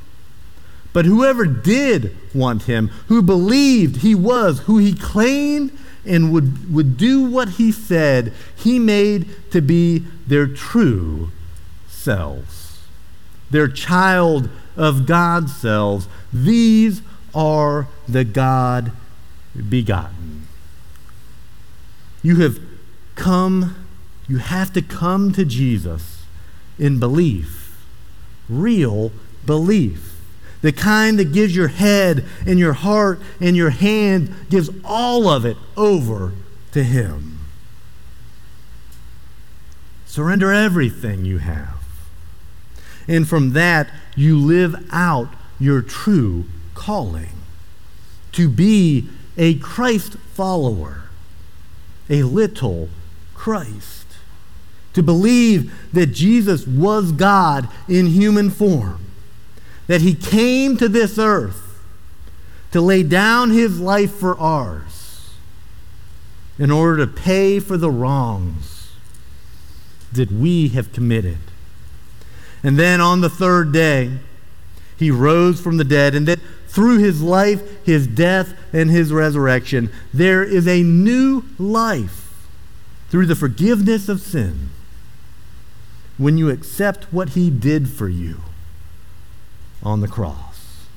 But 0.93 1.05
whoever 1.05 1.45
did 1.45 2.15
want 2.33 2.63
him, 2.63 2.87
who 3.07 3.21
believed 3.21 3.97
he 3.97 4.15
was 4.15 4.61
who 4.61 4.77
he 4.77 4.93
claimed 4.93 5.77
and 6.05 6.31
would, 6.31 6.73
would 6.73 6.97
do 6.97 7.21
what 7.29 7.49
he 7.49 7.71
said, 7.71 8.33
he 8.55 8.79
made 8.79 9.51
to 9.51 9.61
be 9.61 9.99
their 10.25 10.47
true 10.47 11.29
selves, 11.87 12.79
their 13.51 13.67
child 13.67 14.49
of 14.77 15.05
God's 15.05 15.55
selves. 15.55 16.07
These 16.31 17.01
are 17.35 17.87
the 18.07 18.23
God 18.23 18.91
begotten. 19.69 20.47
You 22.23 22.37
have 22.37 22.59
come, 23.15 23.85
you 24.27 24.37
have 24.37 24.71
to 24.73 24.81
come 24.81 25.33
to 25.33 25.43
Jesus 25.43 26.23
in 26.79 26.99
belief, 26.99 27.85
real 28.47 29.11
belief 29.45 30.17
the 30.61 30.71
kind 30.71 31.19
that 31.19 31.31
gives 31.31 31.55
your 31.55 31.67
head 31.67 32.25
and 32.45 32.59
your 32.59 32.73
heart 32.73 33.21
and 33.39 33.55
your 33.55 33.69
hand, 33.69 34.33
gives 34.49 34.69
all 34.83 35.27
of 35.27 35.45
it 35.45 35.57
over 35.75 36.33
to 36.71 36.83
Him. 36.83 37.39
Surrender 40.05 40.51
everything 40.51 41.25
you 41.25 41.37
have. 41.39 41.76
And 43.07 43.27
from 43.27 43.53
that, 43.53 43.89
you 44.15 44.37
live 44.37 44.75
out 44.91 45.29
your 45.59 45.81
true 45.81 46.45
calling 46.73 47.29
to 48.33 48.49
be 48.49 49.09
a 49.37 49.55
Christ 49.55 50.17
follower, 50.33 51.03
a 52.09 52.23
little 52.23 52.89
Christ. 53.33 54.05
To 54.93 55.03
believe 55.03 55.71
that 55.93 56.07
Jesus 56.07 56.65
was 56.65 57.11
God 57.11 57.69
in 57.87 58.07
human 58.07 58.49
form 58.49 59.07
that 59.87 60.01
he 60.01 60.13
came 60.13 60.77
to 60.77 60.87
this 60.87 61.17
earth 61.17 61.81
to 62.71 62.81
lay 62.81 63.01
down 63.01 63.49
his 63.49 63.79
life 63.79 64.11
for 64.11 64.37
ours 64.37 65.31
in 66.59 66.69
order 66.69 67.05
to 67.05 67.11
pay 67.11 67.59
for 67.59 67.77
the 67.77 67.89
wrongs 67.89 68.91
that 70.11 70.31
we 70.31 70.67
have 70.69 70.91
committed. 70.91 71.37
And 72.67 72.77
then 72.77 72.99
on 72.99 73.21
the 73.21 73.29
third 73.29 73.71
day, 73.71 74.11
he 74.97 75.09
rose 75.09 75.61
from 75.61 75.77
the 75.77 75.85
dead, 75.85 76.13
and 76.13 76.27
that 76.27 76.39
through 76.67 76.97
his 76.97 77.21
life, 77.21 77.61
his 77.85 78.07
death, 78.07 78.53
and 78.73 78.91
his 78.91 79.13
resurrection, 79.13 79.89
there 80.13 80.43
is 80.43 80.67
a 80.67 80.83
new 80.83 81.45
life 81.57 82.45
through 83.07 83.25
the 83.25 83.37
forgiveness 83.37 84.09
of 84.09 84.19
sin 84.19 84.71
when 86.17 86.37
you 86.37 86.49
accept 86.49 87.05
what 87.05 87.29
he 87.29 87.49
did 87.49 87.87
for 87.87 88.09
you 88.09 88.41
on 89.81 90.01
the 90.01 90.09
cross. 90.09 90.87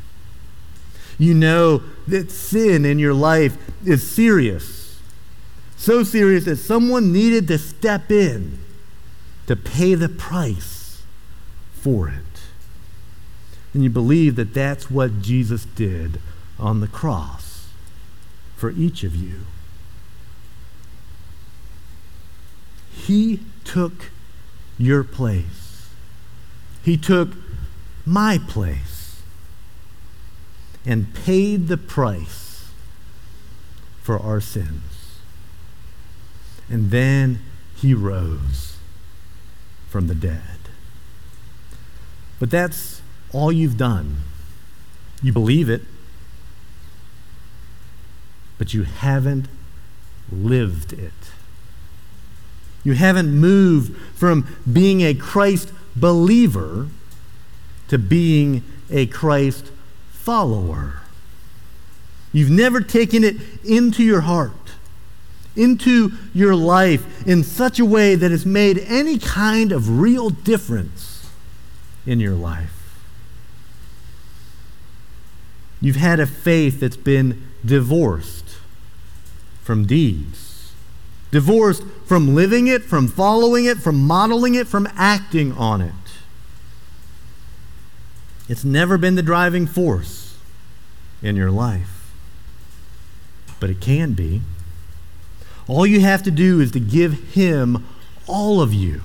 You 1.21 1.35
know 1.35 1.85
that 2.09 2.33
sin 2.33 2.85
in 2.85 2.99
your 2.99 3.15
life 3.15 3.57
is 3.87 4.05
serious. 4.11 5.01
So 5.77 6.03
serious 6.03 6.47
that 6.47 6.57
someone 6.57 7.13
needed 7.13 7.47
to 7.47 7.59
step 7.59 8.11
in 8.11 8.59
to 9.47 9.55
pay 9.55 9.95
the 9.95 10.09
price 10.09 10.80
for 11.81 12.09
it. 12.09 12.43
And 13.73 13.83
you 13.83 13.91
believe 13.91 14.37
that 14.37 14.53
that's 14.53 14.91
what 14.91 15.23
Jesus 15.23 15.65
did 15.65 16.21
on 16.59 16.81
the 16.81 16.89
cross 16.89 17.69
for 18.57 18.71
each 18.71 19.05
of 19.05 19.17
you. 19.17 19.41
He 22.93 23.41
took 23.65 24.11
your 24.79 25.05
place. 25.05 25.89
He 26.83 26.97
took 26.97 27.31
my 28.05 28.39
place 28.39 29.23
and 30.85 31.15
paid 31.15 31.69
the 31.69 31.77
price 31.77 32.71
for 34.03 34.19
our 34.19 34.41
sins. 34.41 35.19
And 36.69 36.91
then 36.91 37.41
he 37.77 37.95
rose 37.95 38.77
from 39.89 40.07
the 40.07 40.15
dead. 40.15 40.60
But 42.41 42.51
that's 42.51 43.03
all 43.33 43.53
you've 43.53 43.77
done. 43.77 44.17
You 45.23 45.33
believe 45.33 45.69
it, 45.69 45.83
but 48.59 48.75
you 48.75 48.83
haven't 48.83 49.47
lived 50.33 50.95
it. 50.95 51.13
You 52.83 52.95
haven't 52.95 53.31
moved 53.31 53.95
from 54.17 54.57
being 54.71 55.03
a 55.03 55.15
Christ 55.15 55.71
believer 55.95 56.89
to 57.89 57.99
being 57.99 58.65
a 58.91 59.05
Christ 59.07 59.71
follower. 60.11 61.01
You've 62.33 62.51
never 62.51 62.81
taken 62.81 63.23
it 63.23 63.37
into 63.65 64.03
your 64.03 64.23
heart, 64.23 64.53
into 65.55 66.13
your 66.33 66.55
life 66.55 67.27
in 67.27 67.45
such 67.45 67.79
a 67.79 67.85
way 67.85 68.15
that 68.15 68.31
has 68.31 68.47
made 68.47 68.79
any 68.79 69.19
kind 69.19 69.73
of 69.73 70.01
real 70.01 70.31
difference 70.31 71.20
in 72.07 72.21
your 72.21 72.35
life. 72.35 72.81
You've 75.81 75.97
had 75.97 76.21
a 76.21 76.27
faith 76.27 76.81
that's 76.81 76.97
been 76.97 77.49
divorced 77.65 78.57
from 79.63 79.87
deeds, 79.87 80.73
divorced 81.31 81.85
from 82.07 82.35
living 82.35 82.67
it, 82.67 82.83
from 82.83 83.09
following 83.09 83.65
it, 83.65 83.79
from 83.79 83.97
modeling 83.97 84.55
it, 84.55 84.67
from 84.67 84.89
acting 84.97 85.53
on 85.53 85.81
it. 85.81 85.93
It's 88.49 88.65
never 88.65 88.99
been 88.99 89.15
the 89.15 89.23
driving 89.23 89.67
force 89.67 90.37
in 91.23 91.37
your 91.37 91.51
life, 91.51 92.13
but 93.61 93.71
it 93.71 93.81
can 93.81 94.13
be. 94.13 94.43
All 95.69 95.87
you 95.87 96.01
have 96.01 96.23
to 96.25 96.33
do 96.33 96.61
is 96.61 96.73
to 96.73 96.81
give 96.81 97.33
Him 97.35 97.87
all 98.27 98.61
of 98.61 98.75
you. 98.75 99.03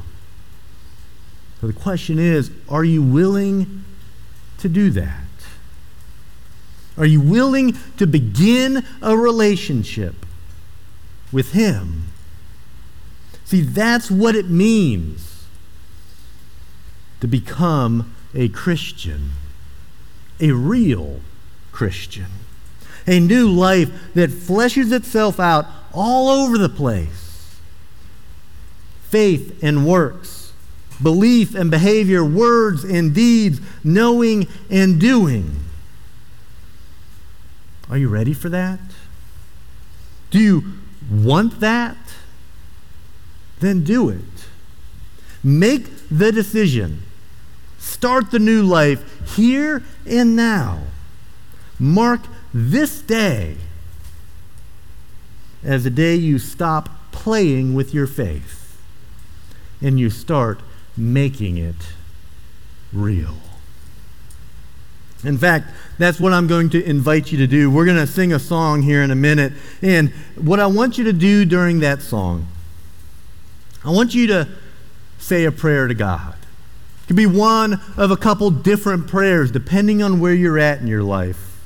So 1.65 1.71
the 1.71 1.79
question 1.79 2.19
is 2.19 2.51
are 2.69 2.83
you 2.83 3.01
willing 3.01 3.85
to 4.59 4.69
do 4.69 4.91
that? 4.91 5.25
Are 6.95 7.07
you 7.07 7.19
willing 7.19 7.75
to 7.97 8.05
begin 8.05 8.85
a 9.01 9.17
relationship 9.17 10.27
with 11.31 11.53
Him? 11.53 12.09
See, 13.45 13.61
that's 13.61 14.11
what 14.11 14.35
it 14.35 14.47
means 14.47 15.47
to 17.19 17.27
become 17.27 18.13
a 18.35 18.47
Christian. 18.49 19.31
a 20.39 20.51
real 20.51 21.21
Christian. 21.71 22.27
A 23.07 23.19
new 23.19 23.49
life 23.49 24.13
that 24.13 24.29
fleshes 24.29 24.91
itself 24.91 25.39
out 25.39 25.65
all 25.91 26.29
over 26.29 26.59
the 26.59 26.69
place. 26.69 27.57
Faith 29.09 29.63
and 29.63 29.87
works, 29.87 30.44
belief 31.01 31.55
and 31.55 31.69
behavior, 31.69 32.23
words 32.23 32.83
and 32.83 33.13
deeds, 33.13 33.59
knowing 33.83 34.47
and 34.69 34.99
doing. 34.99 35.59
Are 37.89 37.97
you 37.97 38.09
ready 38.09 38.33
for 38.33 38.49
that? 38.49 38.79
Do 40.31 40.39
you 40.39 40.63
want 41.09 41.59
that? 41.59 41.97
Then 43.59 43.83
do 43.83 44.09
it. 44.09 44.19
Make 45.43 45.85
the 46.09 46.31
decision. 46.31 47.03
Start 47.77 48.31
the 48.31 48.39
new 48.39 48.63
life 48.63 49.35
here 49.35 49.83
and 50.05 50.35
now. 50.35 50.81
Mark 51.79 52.21
this 52.53 53.01
day 53.01 53.57
as 55.63 55.83
the 55.83 55.89
day 55.89 56.15
you 56.15 56.39
stop 56.39 56.89
playing 57.11 57.73
with 57.73 57.93
your 57.93 58.07
faith 58.07 58.77
and 59.81 59.99
you 59.99 60.09
start 60.09 60.59
making 60.97 61.57
it 61.57 61.75
real. 62.93 63.35
In 65.23 65.37
fact, 65.37 65.69
that's 65.97 66.19
what 66.19 66.33
I'm 66.33 66.45
going 66.45 66.69
to 66.71 66.83
invite 66.83 67.31
you 67.31 67.37
to 67.39 67.47
do. 67.47 67.71
We're 67.71 67.85
going 67.85 67.97
to 67.97 68.07
sing 68.07 68.31
a 68.31 68.39
song 68.39 68.83
here 68.83 69.01
in 69.01 69.09
a 69.09 69.15
minute. 69.15 69.53
And 69.81 70.09
what 70.35 70.59
I 70.59 70.67
want 70.67 70.97
you 70.97 71.03
to 71.05 71.13
do 71.13 71.45
during 71.45 71.79
that 71.79 72.01
song, 72.01 72.47
I 73.83 73.89
want 73.89 74.13
you 74.13 74.27
to 74.27 74.47
say 75.17 75.45
a 75.45 75.51
prayer 75.51 75.87
to 75.87 75.93
God. 75.93 76.35
It 77.03 77.07
could 77.07 77.15
be 77.15 77.25
one 77.25 77.81
of 77.97 78.11
a 78.11 78.17
couple 78.17 78.51
different 78.51 79.07
prayers 79.07 79.51
depending 79.51 80.03
on 80.03 80.19
where 80.19 80.33
you're 80.33 80.59
at 80.59 80.79
in 80.81 80.87
your 80.87 81.03
life. 81.03 81.61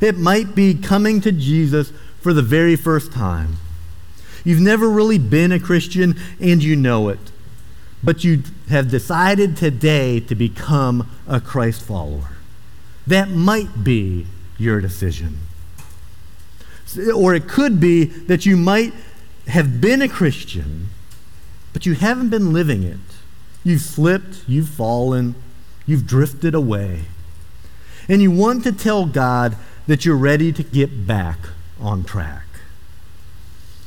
It 0.00 0.18
might 0.18 0.54
be 0.54 0.74
coming 0.74 1.20
to 1.20 1.32
Jesus 1.32 1.92
for 2.20 2.32
the 2.32 2.42
very 2.42 2.76
first 2.76 3.12
time. 3.12 3.56
You've 4.44 4.60
never 4.60 4.88
really 4.88 5.18
been 5.18 5.52
a 5.52 5.60
Christian 5.60 6.18
and 6.40 6.62
you 6.62 6.76
know 6.76 7.08
it, 7.08 7.18
but 8.02 8.24
you 8.24 8.42
have 8.68 8.90
decided 8.90 9.56
today 9.56 10.20
to 10.20 10.34
become 10.34 11.08
a 11.28 11.40
Christ 11.40 11.82
follower. 11.82 12.30
That 13.06 13.30
might 13.30 13.84
be 13.84 14.26
your 14.58 14.80
decision. 14.80 15.38
Or 17.14 17.34
it 17.34 17.48
could 17.48 17.80
be 17.80 18.04
that 18.04 18.44
you 18.44 18.56
might 18.56 18.92
have 19.46 19.80
been 19.80 20.02
a 20.02 20.08
Christian, 20.08 20.88
but 21.72 21.86
you 21.86 21.94
haven't 21.94 22.30
been 22.30 22.52
living 22.52 22.82
it. 22.82 22.98
You've 23.64 23.80
slipped, 23.80 24.44
you've 24.46 24.68
fallen, 24.68 25.34
you've 25.86 26.06
drifted 26.06 26.54
away. 26.54 27.02
And 28.08 28.20
you 28.20 28.30
want 28.30 28.64
to 28.64 28.72
tell 28.72 29.06
God 29.06 29.56
that 29.86 30.04
you're 30.04 30.16
ready 30.16 30.52
to 30.52 30.62
get 30.62 31.06
back 31.06 31.38
on 31.80 32.04
track. 32.04 32.41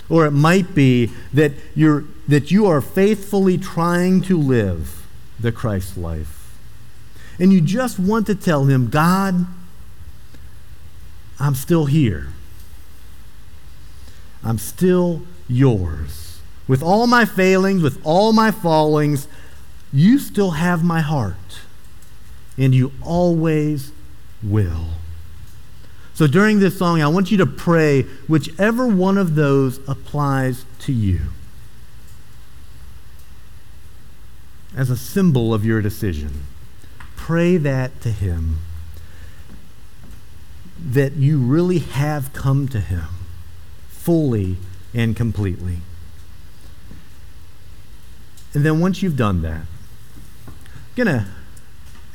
Or 0.09 0.25
it 0.25 0.31
might 0.31 0.75
be 0.75 1.11
that, 1.33 1.53
you're, 1.73 2.03
that 2.27 2.51
you 2.51 2.65
are 2.67 2.81
faithfully 2.81 3.57
trying 3.57 4.21
to 4.23 4.37
live 4.37 5.05
the 5.39 5.51
Christ 5.51 5.97
life. 5.97 6.57
And 7.39 7.51
you 7.51 7.61
just 7.61 7.99
want 7.99 8.27
to 8.27 8.35
tell 8.35 8.65
him, 8.65 8.89
God, 8.89 9.45
I'm 11.39 11.55
still 11.55 11.85
here. 11.85 12.29
I'm 14.43 14.57
still 14.57 15.23
yours. 15.47 16.39
With 16.67 16.81
all 16.81 17.07
my 17.07 17.25
failings, 17.25 17.81
with 17.81 17.99
all 18.05 18.31
my 18.31 18.51
fallings, 18.51 19.27
you 19.91 20.19
still 20.19 20.51
have 20.51 20.83
my 20.83 21.01
heart. 21.01 21.59
And 22.57 22.73
you 22.73 22.91
always 23.01 23.91
will. 24.41 24.85
So 26.15 26.27
during 26.27 26.59
this 26.59 26.77
song, 26.77 27.01
I 27.01 27.07
want 27.07 27.29
you 27.29 27.37
to 27.39 27.45
pray 27.45 28.03
whichever 28.27 28.87
one 28.87 29.17
of 29.17 29.35
those 29.35 29.79
applies 29.85 30.65
to 30.79 30.93
you 30.93 31.19
as 34.75 34.89
a 34.89 34.95
symbol 34.95 35.53
of 35.53 35.65
your 35.65 35.81
decision. 35.81 36.43
Pray 37.17 37.57
that 37.57 37.99
to 38.01 38.11
Him, 38.11 38.59
that 40.79 41.13
you 41.13 41.37
really 41.37 41.79
have 41.79 42.31
come 42.31 42.69
to 42.69 42.79
Him 42.79 43.07
fully 43.89 44.55
and 44.93 45.17
completely. 45.17 45.79
And 48.53 48.65
then 48.65 48.79
once 48.79 49.01
you've 49.01 49.17
done 49.17 49.41
that, 49.41 49.65
I'm 50.47 50.53
going 50.95 51.07
to, 51.07 51.25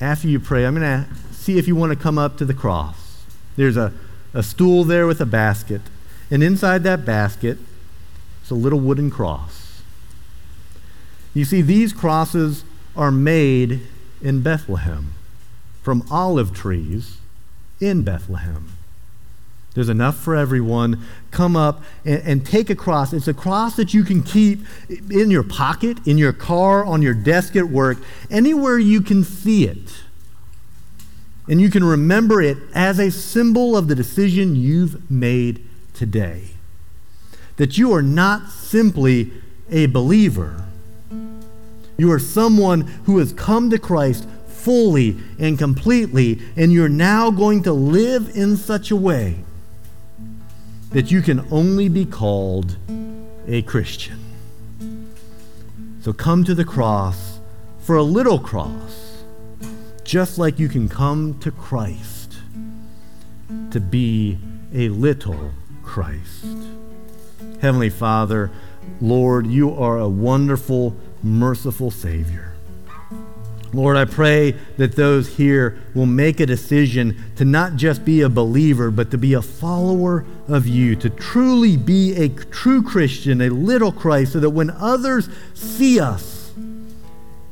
after 0.00 0.26
you 0.26 0.40
pray, 0.40 0.64
I'm 0.64 0.74
going 0.74 1.04
to 1.04 1.14
see 1.34 1.58
if 1.58 1.68
you 1.68 1.76
want 1.76 1.92
to 1.92 1.96
come 1.96 2.16
up 2.16 2.38
to 2.38 2.46
the 2.46 2.54
cross. 2.54 2.99
There's 3.56 3.76
a, 3.76 3.92
a 4.32 4.42
stool 4.42 4.84
there 4.84 5.06
with 5.06 5.20
a 5.20 5.26
basket, 5.26 5.82
and 6.30 6.42
inside 6.42 6.82
that 6.84 7.04
basket 7.04 7.58
is 8.44 8.50
a 8.50 8.54
little 8.54 8.80
wooden 8.80 9.10
cross. 9.10 9.82
You 11.34 11.44
see, 11.44 11.62
these 11.62 11.92
crosses 11.92 12.64
are 12.96 13.10
made 13.10 13.80
in 14.20 14.42
Bethlehem 14.42 15.12
from 15.82 16.04
olive 16.10 16.54
trees 16.54 17.18
in 17.80 18.02
Bethlehem. 18.02 18.72
There's 19.74 19.88
enough 19.88 20.16
for 20.16 20.34
everyone. 20.34 21.02
Come 21.30 21.56
up 21.56 21.82
and, 22.04 22.22
and, 22.24 22.46
take 22.46 22.70
a 22.70 22.74
cross. 22.74 23.12
It's 23.12 23.28
a 23.28 23.34
cross 23.34 23.76
that 23.76 23.94
you 23.94 24.02
can 24.02 24.22
keep 24.22 24.60
in 24.88 25.30
your 25.30 25.44
pocket, 25.44 26.04
in 26.06 26.18
your 26.18 26.32
car, 26.32 26.84
on 26.84 27.02
your 27.02 27.14
desk 27.14 27.54
at 27.54 27.68
work, 27.68 27.98
anywhere 28.30 28.78
you 28.78 29.00
can 29.00 29.22
see 29.22 29.66
it. 29.66 30.02
And 31.50 31.60
you 31.60 31.68
can 31.68 31.82
remember 31.82 32.40
it 32.40 32.58
as 32.74 33.00
a 33.00 33.10
symbol 33.10 33.76
of 33.76 33.88
the 33.88 33.96
decision 33.96 34.54
you've 34.54 35.10
made 35.10 35.66
today. 35.92 36.50
That 37.56 37.76
you 37.76 37.92
are 37.92 38.02
not 38.02 38.50
simply 38.50 39.32
a 39.68 39.86
believer, 39.86 40.64
you 41.98 42.10
are 42.12 42.20
someone 42.20 42.82
who 43.04 43.18
has 43.18 43.32
come 43.32 43.68
to 43.70 43.78
Christ 43.78 44.26
fully 44.46 45.16
and 45.38 45.58
completely, 45.58 46.40
and 46.56 46.72
you're 46.72 46.88
now 46.88 47.30
going 47.30 47.64
to 47.64 47.72
live 47.72 48.34
in 48.34 48.56
such 48.56 48.92
a 48.92 48.96
way 48.96 49.40
that 50.92 51.10
you 51.10 51.20
can 51.20 51.46
only 51.50 51.88
be 51.88 52.04
called 52.04 52.76
a 53.48 53.62
Christian. 53.62 54.18
So 56.00 56.12
come 56.12 56.44
to 56.44 56.54
the 56.54 56.64
cross 56.64 57.40
for 57.80 57.96
a 57.96 58.02
little 58.02 58.38
cross 58.38 59.09
just 60.10 60.38
like 60.38 60.58
you 60.58 60.68
can 60.68 60.88
come 60.88 61.38
to 61.38 61.52
Christ 61.52 62.34
to 63.70 63.78
be 63.78 64.36
a 64.74 64.88
little 64.88 65.52
Christ. 65.84 66.46
Heavenly 67.60 67.90
Father, 67.90 68.50
Lord, 69.00 69.46
you 69.46 69.72
are 69.72 69.98
a 69.98 70.08
wonderful, 70.08 70.96
merciful 71.22 71.92
Savior. 71.92 72.54
Lord, 73.72 73.96
I 73.96 74.04
pray 74.04 74.56
that 74.78 74.96
those 74.96 75.36
here 75.36 75.78
will 75.94 76.06
make 76.06 76.40
a 76.40 76.46
decision 76.46 77.16
to 77.36 77.44
not 77.44 77.76
just 77.76 78.04
be 78.04 78.22
a 78.22 78.28
believer, 78.28 78.90
but 78.90 79.12
to 79.12 79.16
be 79.16 79.34
a 79.34 79.42
follower 79.42 80.26
of 80.48 80.66
you, 80.66 80.96
to 80.96 81.08
truly 81.08 81.76
be 81.76 82.16
a 82.16 82.28
true 82.28 82.82
Christian, 82.82 83.40
a 83.40 83.48
little 83.48 83.92
Christ, 83.92 84.32
so 84.32 84.40
that 84.40 84.50
when 84.50 84.70
others 84.70 85.28
see 85.54 86.00
us, 86.00 86.52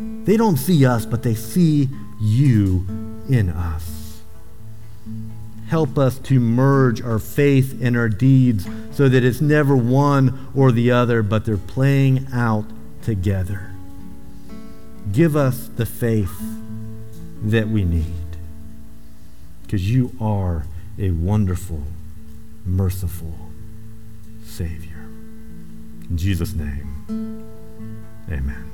they 0.00 0.36
don't 0.36 0.56
see 0.56 0.84
us, 0.84 1.06
but 1.06 1.22
they 1.22 1.36
see 1.36 1.88
you 2.20 2.86
in 3.28 3.50
us. 3.50 4.20
Help 5.68 5.98
us 5.98 6.18
to 6.18 6.40
merge 6.40 7.02
our 7.02 7.18
faith 7.18 7.78
and 7.82 7.96
our 7.96 8.08
deeds 8.08 8.66
so 8.90 9.08
that 9.08 9.22
it's 9.22 9.40
never 9.40 9.76
one 9.76 10.48
or 10.54 10.72
the 10.72 10.90
other, 10.90 11.22
but 11.22 11.44
they're 11.44 11.56
playing 11.56 12.26
out 12.32 12.64
together. 13.02 13.70
Give 15.12 15.36
us 15.36 15.68
the 15.68 15.86
faith 15.86 16.34
that 17.42 17.68
we 17.68 17.84
need 17.84 18.06
because 19.62 19.90
you 19.90 20.12
are 20.20 20.64
a 20.98 21.10
wonderful, 21.10 21.82
merciful 22.64 23.34
Savior. 24.44 25.06
In 26.08 26.16
Jesus' 26.16 26.54
name, 26.54 27.44
amen. 28.30 28.64